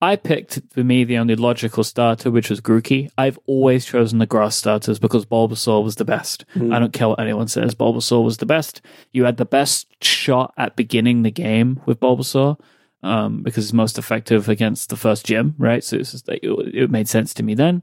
[0.00, 3.10] I picked for me the only logical starter, which was Grookey.
[3.18, 6.44] I've always chosen the grass starters because Bulbasaur was the best.
[6.54, 6.72] Mm.
[6.72, 7.74] I don't care what anyone says.
[7.74, 8.80] Bulbasaur was the best.
[9.10, 12.60] You had the best shot at beginning the game with Bulbasaur.
[13.02, 15.82] Um, because it's most effective against the first gym, right?
[15.84, 17.82] So it's just, it, it made sense to me then.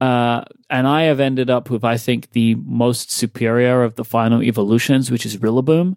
[0.00, 4.42] Uh, and I have ended up with, I think, the most superior of the final
[4.42, 5.96] evolutions, which is Rillaboom,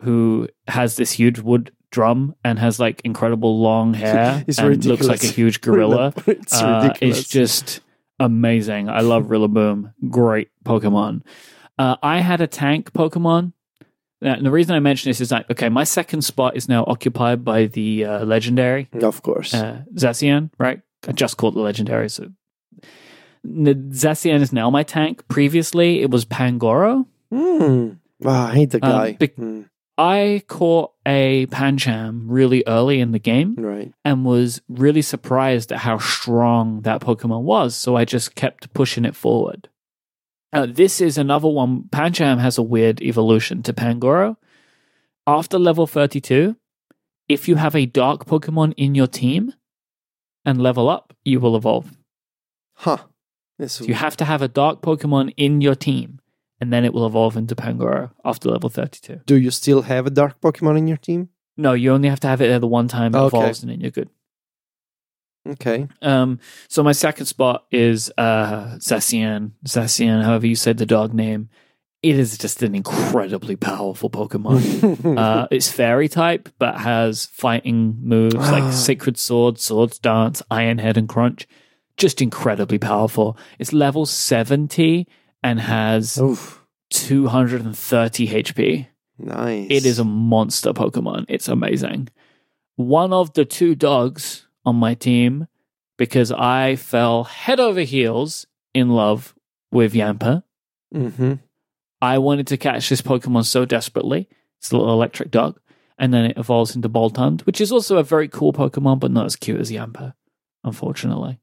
[0.00, 5.00] who has this huge wood drum and has like incredible long hair It's and ridiculous.
[5.00, 6.12] looks like a huge gorilla.
[6.26, 7.18] it's Uh, ridiculous.
[7.20, 7.80] it's just
[8.18, 8.88] amazing.
[8.88, 9.92] I love Rillaboom.
[10.08, 11.22] Great Pokemon.
[11.78, 13.52] Uh, I had a tank Pokemon.
[14.22, 16.84] Now, and the reason I mention this is that, okay, my second spot is now
[16.86, 19.54] occupied by the uh, legendary of course.
[19.54, 20.82] uh, Zacian, right?
[21.08, 22.10] I just called the legendary.
[22.10, 22.28] So
[23.46, 25.26] Zacian is now my tank.
[25.28, 27.06] Previously, it was Pangoro.
[27.32, 27.96] Mm.
[28.24, 29.12] Ah, I hate the Um, guy.
[29.18, 29.64] Mm,
[29.96, 33.54] I caught a Pancham really early in the game.
[33.58, 33.92] right.
[34.04, 37.74] and was really surprised at how strong that Pokemon was.
[37.74, 39.68] So I just kept pushing it forward.
[40.52, 41.84] Uh, this is another one.
[41.90, 44.36] Pancham has a weird evolution to Pangoro.
[45.26, 46.56] After level 32,
[47.28, 49.52] if you have a dark Pokemon in your team
[50.44, 51.92] and level up, you will evolve.
[52.74, 52.98] Huh.
[53.58, 56.18] This So you have to have a dark Pokemon in your team,
[56.60, 59.20] and then it will evolve into Pangoro after level 32.
[59.26, 61.28] Do you still have a dark Pokemon in your team?
[61.56, 63.36] No, you only have to have it there the one time it Okay.
[63.36, 64.08] evolves, and then you're good.
[65.48, 65.88] Okay.
[66.02, 66.38] Um,
[66.68, 69.52] so my second spot is uh Zacian.
[69.66, 71.48] Zacian, however you said the dog name.
[72.02, 75.18] It is just an incredibly powerful Pokemon.
[75.18, 78.50] uh, it's fairy type, but has fighting moves Ah.
[78.52, 81.46] like Sacred Sword, Swords Dance, Iron Head, and Crunch.
[81.98, 83.36] Just incredibly powerful.
[83.58, 85.06] It's level 70
[85.42, 86.64] and has Oof.
[86.90, 88.86] 230 HP.
[89.18, 89.66] Nice.
[89.70, 91.26] It is a monster Pokemon.
[91.28, 92.08] It's amazing.
[92.76, 95.46] One of the two dogs on my team,
[95.98, 99.34] because I fell head over heels in love
[99.72, 100.42] with Yamper.
[100.94, 101.34] Mm-hmm.
[102.02, 104.28] I wanted to catch this Pokemon so desperately.
[104.58, 105.60] It's a little electric dog.
[105.98, 109.26] And then it evolves into Boltund, which is also a very cool Pokemon, but not
[109.26, 110.14] as cute as Yamper,
[110.64, 111.38] unfortunately.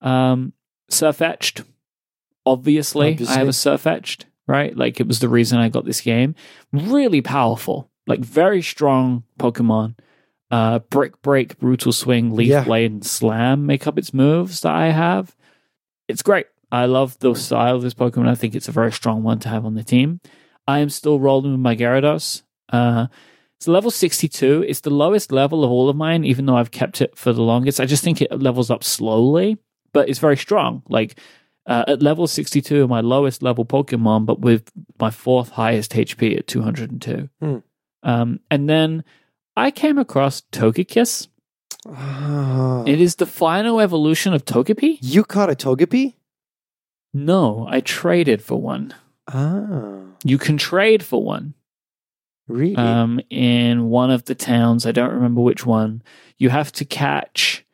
[0.00, 0.52] Um,
[0.90, 1.64] Sirfetch'd.
[2.46, 4.76] Obviously, I have a Sirfetch'd, right?
[4.76, 6.36] Like it was the reason I got this game.
[6.72, 9.96] Really powerful, like very strong Pokemon.
[10.50, 12.64] Uh, Brick Break, Brutal Swing, Leaf Yeah.
[12.64, 15.36] Blade, and Slam make up its moves that I have.
[16.08, 16.46] It's great.
[16.72, 18.28] I love the style of this Pokemon.
[18.28, 20.20] I think it's a very strong one to have on the team.
[20.66, 22.42] I am still rolling with my Gyarados.
[22.72, 23.06] Uh,
[23.58, 24.64] it's level 62.
[24.68, 27.42] It's the lowest level of all of mine, even though I've kept it for the
[27.42, 27.80] longest.
[27.80, 29.58] I just think it levels up slowly,
[29.92, 30.82] but it's very strong.
[30.88, 31.18] Like
[31.66, 36.46] uh, at level 62, my lowest level Pokemon, but with my fourth highest HP at
[36.46, 37.28] 202.
[37.40, 37.56] Hmm.
[38.02, 39.04] Um, and then
[39.60, 41.28] I came across Togekiss.
[41.86, 42.82] Ah.
[42.86, 44.98] It is the final evolution of Togepi.
[45.02, 46.14] you caught a Togepi?
[47.12, 48.94] No, I traded for one.
[49.28, 49.98] Ah.
[50.24, 51.52] You can trade for one.
[52.48, 52.74] Really?
[52.74, 54.86] um, in one of the towns.
[54.86, 56.02] I don't remember which one.
[56.38, 57.64] You have to catch.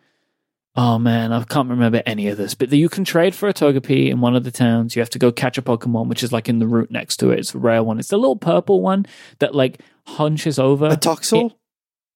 [0.75, 2.55] Oh man, I can't remember any of this.
[2.55, 4.97] But you can trade for a Togepi in one of the towns.
[4.97, 7.31] You have to go catch a Pokemon, which is like in the route next to
[7.31, 7.39] it.
[7.39, 8.01] It's a rare one.
[8.01, 9.07] It's the little purple one
[9.39, 10.87] that like hunches over.
[10.87, 11.53] a Toxel?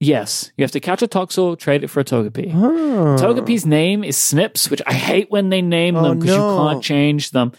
[0.01, 2.53] Yes, you have to catch a Toxel, trade it for a Togepi.
[2.55, 3.17] Ah.
[3.23, 6.51] Togepi's name is Snips, which I hate when they name Oh, them because no.
[6.51, 7.53] you can't change them.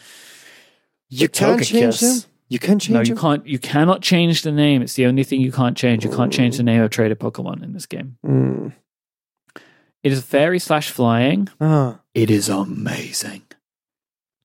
[1.10, 2.18] You can't change them?
[2.50, 3.18] You can change No, you them?
[3.18, 3.48] can't.
[3.48, 4.82] You cannot change the name.
[4.82, 6.04] It's the only thing you can't change.
[6.04, 8.18] You can't change the name of a traded Pokemon in this game.
[8.26, 8.74] Mm.
[10.04, 11.48] It is fairy slash flying.
[11.62, 12.00] Ah.
[12.14, 13.44] It is amazing.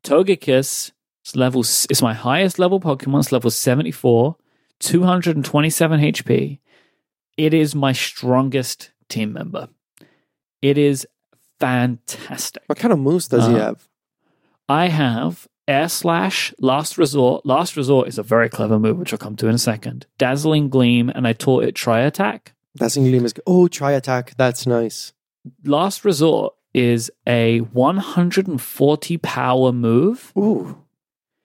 [0.05, 0.93] Togekiss
[1.24, 1.62] is level.
[1.62, 3.20] It's my highest level Pokemon.
[3.20, 4.36] It's level seventy four,
[4.78, 6.59] two hundred and twenty seven HP.
[7.36, 9.68] It is my strongest team member.
[10.62, 11.06] It is
[11.60, 12.62] fantastic.
[12.66, 13.88] What kind of moves does he Uh, have?
[14.68, 17.44] I have Air Slash, Last Resort.
[17.44, 20.06] Last Resort is a very clever move, which I'll come to in a second.
[20.18, 22.54] Dazzling Gleam, and I taught it Tri Attack.
[22.76, 24.34] Dazzling Gleam is Oh, tri attack.
[24.36, 25.12] That's nice.
[25.64, 30.76] Last Resort is a 140 power move Ooh.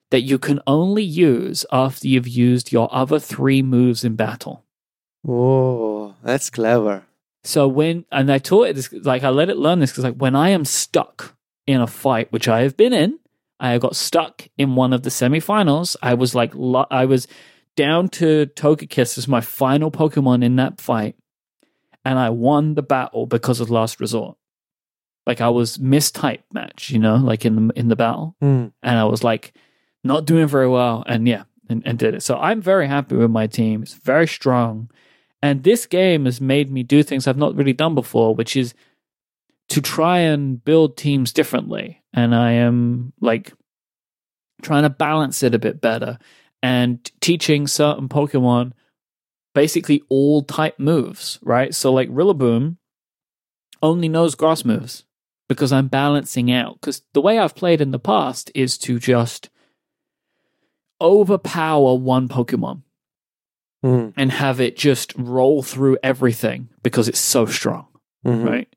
[0.09, 4.65] that you can only use after you've used your other three moves in battle.
[5.27, 7.05] Oh, that's clever.
[7.43, 10.15] So when and I taught it this like I let it learn this because like
[10.15, 11.35] when I am stuck
[11.65, 13.19] in a fight, which I have been in,
[13.59, 15.95] I got stuck in one of the semifinals.
[16.01, 17.27] I was like lo- I was
[17.75, 21.15] down to Togekiss as my final Pokemon in that fight,
[22.05, 24.37] and I won the battle because of Last Resort.
[25.25, 28.67] Like I was mistype match, you know, like in the in the battle, Hmm.
[28.83, 29.53] and I was like
[30.03, 32.21] not doing very well, and yeah, and, and did it.
[32.23, 33.81] So I'm very happy with my team.
[33.83, 34.89] It's very strong.
[35.41, 38.73] And this game has made me do things I've not really done before, which is
[39.69, 42.03] to try and build teams differently.
[42.13, 43.53] And I am like
[44.61, 46.19] trying to balance it a bit better
[46.61, 48.73] and teaching certain Pokemon
[49.55, 51.73] basically all type moves, right?
[51.73, 52.77] So like Rillaboom
[53.81, 55.05] only knows grass moves
[55.49, 56.75] because I'm balancing out.
[56.79, 59.49] Because the way I've played in the past is to just
[61.01, 62.83] overpower one Pokemon
[63.83, 64.13] Mhm.
[64.15, 67.87] and have it just roll through everything because it's so strong,
[68.25, 68.45] Mhm.
[68.45, 68.67] right?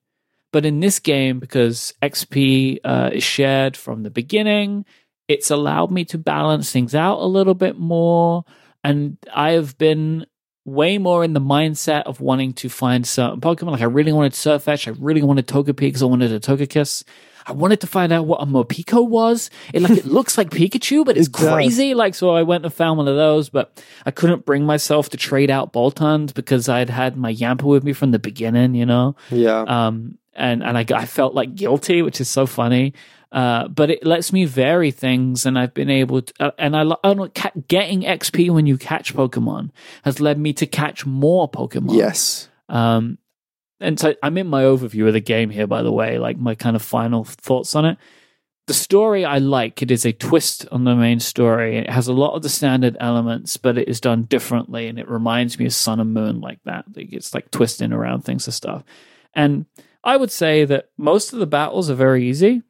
[0.52, 4.84] But in this game, because XP uh, is shared from the beginning,
[5.28, 8.44] it's allowed me to balance things out a little bit more.
[8.82, 10.26] And I have been
[10.64, 13.72] way more in the mindset of wanting to find certain Pokemon.
[13.72, 17.04] Like I really wanted Sirfetch'd, I really wanted Togepi because I wanted a Togekiss.
[17.46, 19.50] I wanted to find out what a Morpeko was.
[19.74, 21.92] It like it looks like Pikachu, but it's It crazy.
[21.92, 25.18] Like so, I went and found one of those, but I couldn't bring myself to
[25.18, 28.74] trade out Boltund because I'd had my Yamper with me from the beginning.
[28.74, 29.60] You know, Yeah.
[29.60, 32.94] um, and and I, I felt like guilty, which is so funny.
[33.34, 36.32] Uh, but it lets me vary things, and I've been able to.
[36.38, 39.70] Uh, and I, I don't ca- getting XP when you catch Pokemon
[40.04, 41.96] has led me to catch more Pokemon.
[41.96, 42.48] yes.
[42.68, 43.18] Um,
[43.80, 46.54] and so I'm in my overview of the game here, by the way, like my
[46.54, 47.98] kind of final thoughts on it.
[48.68, 49.82] The story I like.
[49.82, 51.76] It is a twist on the main story.
[51.78, 55.10] It has a lot of the standard elements, but it is done differently, and it
[55.10, 56.84] reminds me of Sun and Moon like that.
[56.94, 58.84] Like it's like twisting around things and stuff.
[59.34, 59.66] And
[60.04, 62.62] I would say that most of the battles are very easy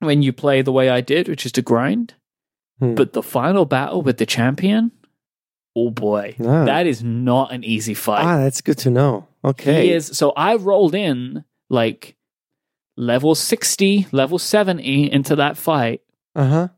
[0.00, 2.14] when you play the way I did, which is to grind.
[2.80, 2.94] Hmm.
[2.94, 4.92] But the final battle with the champion,
[5.74, 6.64] oh boy, Ah.
[6.64, 8.24] that is not an easy fight.
[8.24, 9.26] Ah, that's good to know.
[9.44, 9.86] Okay.
[9.86, 12.16] He is so I rolled in like
[12.96, 16.02] level 60, level 70 into that fight.
[16.34, 16.68] Uh huh.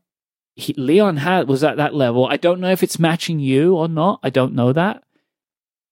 [0.55, 2.25] He, Leon had was at that level.
[2.27, 4.19] I don't know if it's matching you or not.
[4.23, 5.03] I don't know that.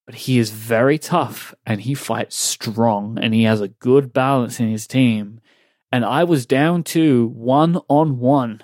[0.05, 4.59] But he is very tough and he fights strong and he has a good balance
[4.59, 5.39] in his team.
[5.91, 8.63] And I was down to one on one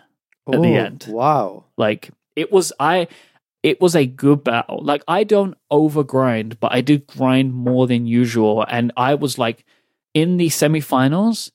[0.52, 1.08] at the end.
[1.10, 1.66] Wow.
[1.78, 3.08] Like it was I
[3.64, 4.80] it was a good battle.
[4.84, 8.64] Like I don't overgrind, but I did grind more than usual.
[8.68, 9.66] And I was like
[10.14, 11.52] in the semifinals,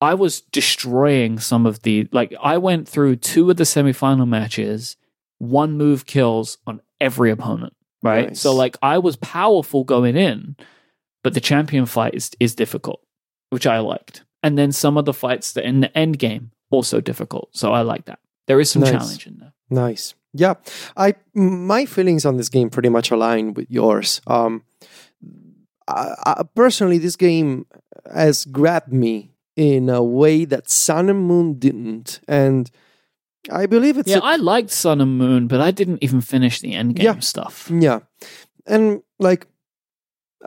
[0.00, 4.96] I was destroying some of the like I went through two of the semifinal matches,
[5.38, 7.74] one move kills on every opponent.
[8.02, 8.28] Right.
[8.28, 8.40] Nice.
[8.40, 10.56] So like I was powerful going in,
[11.24, 13.00] but the champion fight is, is difficult,
[13.48, 14.22] which I liked.
[14.42, 17.48] And then some of the fights that in the end game also difficult.
[17.52, 18.18] So I like that.
[18.46, 18.90] There is some Nice.
[18.92, 19.52] challenge in there.
[19.70, 20.14] Nice.
[20.32, 20.54] Yeah,
[20.96, 24.20] I my feelings on this game pretty much align with yours.
[24.26, 24.62] Um,
[25.88, 27.66] I, I, personally, this game
[28.12, 32.70] has grabbed me in a way that Sun and Moon didn't, and
[33.50, 36.60] I believe it's yeah, a- I liked Sun and Moon, but I didn't even finish
[36.60, 37.18] the end game Yeah.
[37.20, 37.70] stuff.
[37.72, 38.00] Yeah.
[38.66, 39.46] And like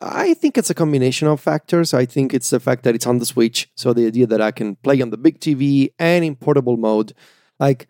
[0.01, 1.93] I think it's a combination of factors.
[1.93, 4.51] I think it's the fact that it's on the Switch, so the idea that I
[4.51, 7.13] can play on the big TV and in portable mode.
[7.59, 7.87] Like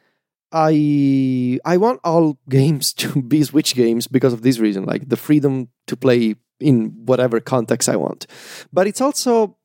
[0.52, 5.18] I I want all games to be Switch games because of this reason, like the
[5.18, 8.26] freedom to play in whatever context I want.
[8.73, 9.57] But it's also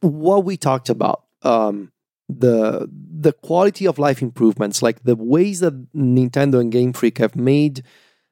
[0.00, 1.24] what we talked about.
[1.42, 1.92] Um
[2.28, 7.36] the the quality of life improvements, like the ways that Nintendo and Game Freak have
[7.36, 7.82] made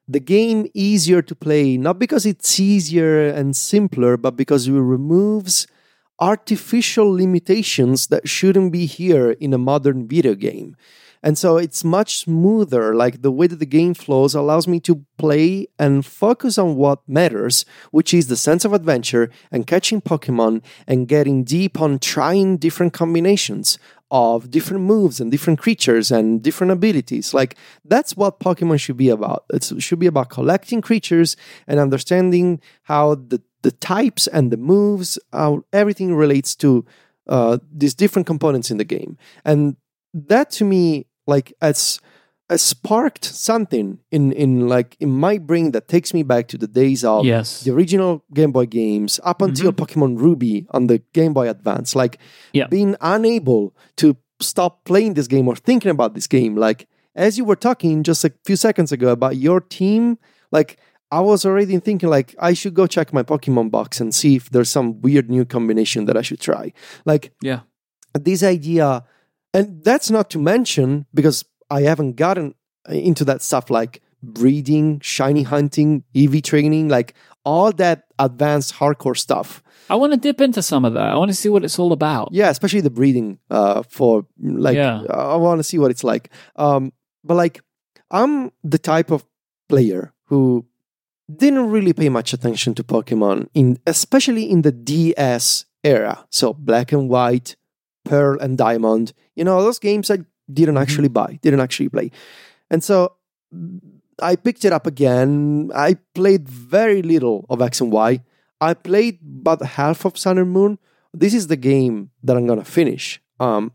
[0.07, 5.67] the game easier to play, not because it's easier and simpler, but because it removes
[6.19, 10.75] artificial limitations that shouldn't be here in a modern video game.
[11.23, 12.95] And so it's much smoother.
[12.95, 17.07] Like the way that the game flows allows me to play and focus on what
[17.07, 22.57] matters, which is the sense of adventure and catching Pokemon and getting deep on trying
[22.57, 23.77] different combinations
[24.11, 27.33] of different moves and different creatures and different abilities.
[27.33, 27.55] Like
[27.85, 29.45] that's what Pokemon should be about.
[29.53, 35.17] It should be about collecting creatures and understanding how the, the types and the moves,
[35.31, 36.85] how everything relates to
[37.27, 39.17] uh, these different components in the game.
[39.45, 39.77] And
[40.13, 42.01] that to me, like, as
[42.51, 46.67] has sparked something in in like in my brain that takes me back to the
[46.67, 47.63] days of Yes.
[47.63, 49.49] the original Game Boy games up mm-hmm.
[49.49, 51.95] until Pokemon Ruby on the Game Boy Advance.
[51.95, 52.19] Like
[52.53, 52.67] Yeah.
[52.67, 56.55] being unable to stop playing this game or thinking about this game.
[56.55, 60.17] Like as you were talking just a few seconds ago about your team,
[60.51, 60.77] like
[61.09, 64.49] I was already thinking like I should go check my Pokemon box and see if
[64.49, 66.73] there's some weird new combination that I should try.
[67.05, 67.61] Like Yeah.
[68.13, 69.03] this idea
[69.53, 71.43] and that's not to mention because
[71.77, 72.53] i haven't gotten
[72.89, 79.63] into that stuff like breeding shiny hunting ev training like all that advanced hardcore stuff
[79.89, 81.07] I want to dip into some of that.
[81.13, 82.29] I want to see what it's all about.
[82.31, 84.25] yeah especially the breeding uh for
[84.65, 85.01] like Yeah.
[85.09, 86.93] i want to see what it's like um
[87.27, 87.55] but like
[88.19, 89.25] i'm the type of
[89.69, 90.65] player who
[91.43, 96.91] didn't really pay much attention to pokemon in especially in the ds era so black
[96.95, 97.55] and white
[98.05, 100.17] pearl and diamond you know those games i
[100.53, 102.11] didn't actually buy didn't actually play
[102.69, 103.13] and so
[104.21, 105.71] I picked it up again.
[105.73, 108.21] I played very little of X and Y.
[108.59, 110.77] I played about half of Sun and Moon.
[111.13, 113.21] This is the game that I'm gonna finish.
[113.39, 113.73] Um,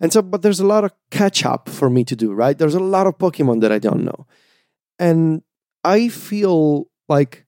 [0.00, 2.56] and so, but there's a lot of catch up for me to do, right?
[2.56, 4.26] There's a lot of Pokemon that I don't know.
[4.98, 5.42] And
[5.84, 7.44] I feel like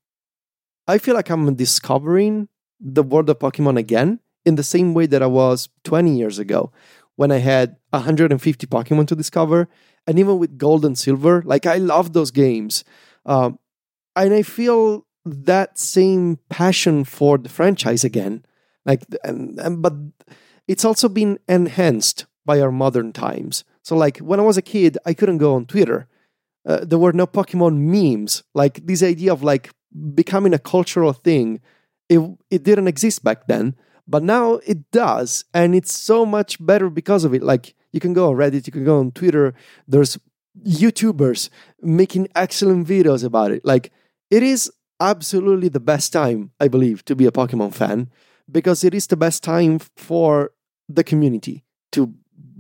[0.86, 2.48] I feel like I'm discovering
[2.78, 6.70] the world of Pokemon again in the same way that I was 20 years ago
[7.16, 9.68] when I had 150 Pokemon to discover.
[10.06, 12.84] And even with Gold and Silver, like I love those games.
[13.24, 13.59] Um,
[14.14, 18.44] and I feel that same passion for the franchise again.
[18.84, 19.94] Like, and, and, but
[20.68, 23.64] it's also been enhanced by our modern times.
[23.82, 26.09] So, like when I was a kid, I couldn't go on Twitter.
[26.64, 28.44] Uh, there were no Pokemon memes.
[28.55, 29.70] Like this idea of like
[30.14, 31.60] becoming a cultural thing,
[32.09, 32.20] it
[32.51, 33.74] it didn't exist back then,
[34.06, 37.42] but now it does, and it's so much better because of it.
[37.42, 39.54] Like you can go on Reddit, you can go on Twitter.
[39.88, 40.18] There's
[40.64, 41.50] YouTubers
[41.82, 43.64] making excellent videos about it.
[43.64, 43.92] Like
[44.30, 44.70] it is
[45.00, 48.10] absolutely the best time, I believe, to be a Pokemon fan
[48.50, 50.52] because it is the best time for
[50.88, 52.14] the community to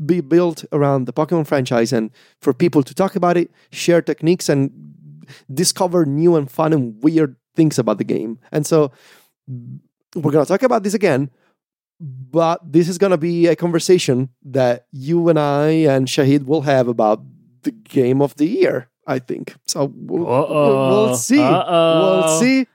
[0.04, 2.10] be built around the Pokemon franchise and
[2.40, 4.70] for people to talk about it, share techniques, and
[5.52, 8.38] discover new and fun and weird things about the game.
[8.52, 8.92] And so
[10.16, 11.30] we're going to talk about this again,
[12.00, 16.62] but this is going to be a conversation that you and I and Shahid will
[16.62, 17.22] have about
[17.62, 18.90] the game of the year.
[19.06, 19.92] I think so.
[19.94, 21.40] We'll, we'll see.
[21.40, 22.00] Uh-oh.
[22.00, 22.66] We'll see.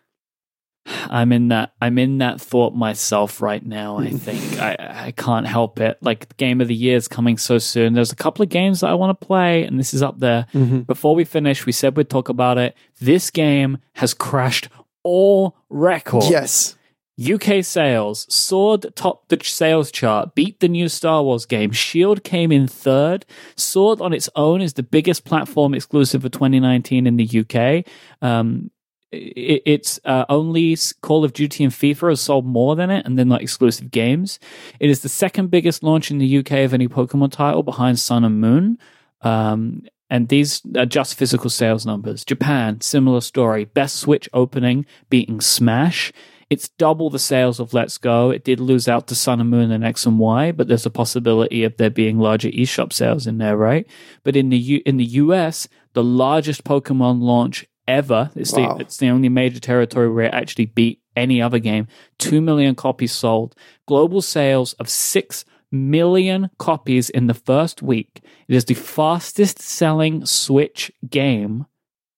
[0.85, 3.99] I'm in that I'm in that thought myself right now.
[3.99, 4.75] I think I,
[5.07, 5.97] I can't help it.
[6.01, 7.93] Like the game of the year is coming so soon.
[7.93, 10.47] There's a couple of games that I want to play, and this is up there.
[10.53, 10.79] Mm-hmm.
[10.81, 12.75] Before we finish, we said we'd talk about it.
[12.99, 14.69] This game has crashed
[15.03, 16.29] all records.
[16.29, 16.77] Yes.
[17.21, 21.71] UK sales Sword topped the sales chart, beat the new Star Wars game.
[21.71, 23.25] Shield came in third.
[23.55, 27.85] Sword on its own is the biggest platform exclusive for 2019 in the UK.
[28.21, 28.71] Um,
[29.11, 33.19] it, it's uh, only Call of Duty and FIFA has sold more than it, and
[33.19, 34.39] then like exclusive games.
[34.79, 38.23] It is the second biggest launch in the UK of any Pokemon title behind Sun
[38.23, 38.77] and Moon.
[39.21, 42.25] Um, and these are just physical sales numbers.
[42.25, 43.65] Japan, similar story.
[43.65, 46.11] Best Switch opening, beating Smash.
[46.51, 48.29] It's double the sales of Let's Go.
[48.29, 50.89] It did lose out to Sun and Moon and X and Y, but there's a
[50.89, 53.87] possibility of there being larger eShop sales in there, right?
[54.23, 58.31] But in the U- in the US, the largest Pokemon launch ever.
[58.35, 58.75] It's wow.
[58.75, 61.87] the it's the only major territory where it actually beat any other game.
[62.19, 63.55] Two million copies sold.
[63.87, 68.19] Global sales of six million copies in the first week.
[68.49, 71.65] It is the fastest selling Switch game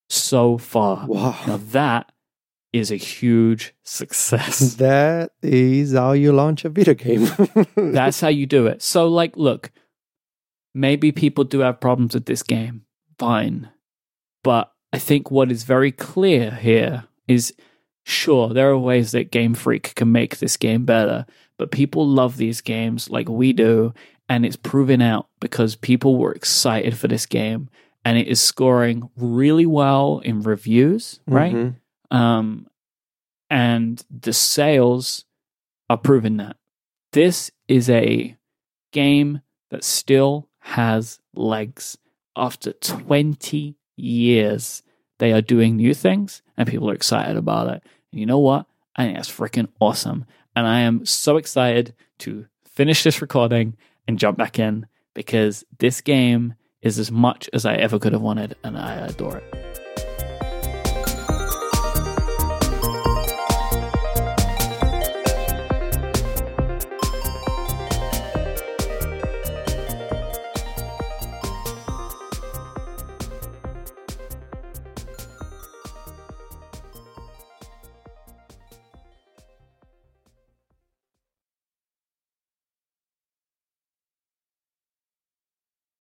[0.09, 1.05] so far.
[1.05, 1.39] Wow.
[1.45, 2.11] Now that
[2.73, 4.75] is a huge success.
[4.77, 7.27] That is how you launch a video game.
[7.75, 8.81] That's how you do it.
[8.81, 9.71] So, like, look,
[10.73, 12.85] maybe people do have problems with this game.
[13.19, 13.69] Fine.
[14.43, 17.53] But I think what is very clear here is
[18.03, 21.25] sure, there are ways that Game Freak can make this game better,
[21.57, 23.93] but people love these games like we do,
[24.27, 27.69] and it's proven out because people were excited for this game
[28.05, 31.53] and it is scoring really well in reviews, right?
[31.53, 31.77] Mm-hmm.
[32.13, 32.67] Um,
[33.49, 35.25] and the sales
[35.89, 36.55] are proving that.
[37.11, 38.37] This is a
[38.91, 39.41] game
[39.71, 41.97] that still has legs
[42.35, 44.83] after 20 years.
[45.19, 47.83] They are doing new things and people are excited about it.
[48.11, 48.67] And you know what?
[48.95, 50.25] I think that's freaking awesome.
[50.55, 53.75] And I am so excited to finish this recording
[54.07, 58.21] and jump back in because this game is as much as I ever could have
[58.21, 59.72] wanted and I adore it.